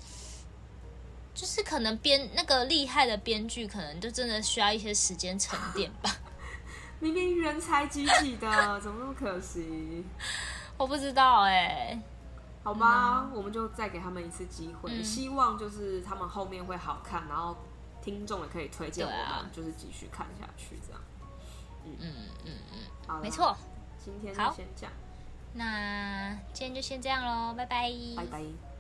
[1.34, 6.14] 就是可能编那个厉害的编剧，可能就真的需要一些时间沉淀吧。
[7.02, 8.48] 明明人才济济的，
[8.80, 10.06] 怎么那么可惜？
[10.78, 12.02] 我不知道哎、欸。
[12.64, 17.58] 好吧，嗯、我们就再给他们一次机会，嗯、希望就是他们后面会好看，然后
[18.04, 21.02] 听众也可以推荐我们，啊、就是继续看下去这样。
[21.84, 22.14] 嗯嗯
[22.46, 22.78] 嗯嗯，
[23.08, 23.58] 好啦，没错。
[23.98, 24.94] 今天就先这样。
[25.54, 27.92] 那今天就先这样喽，拜拜。
[28.16, 28.71] 拜拜。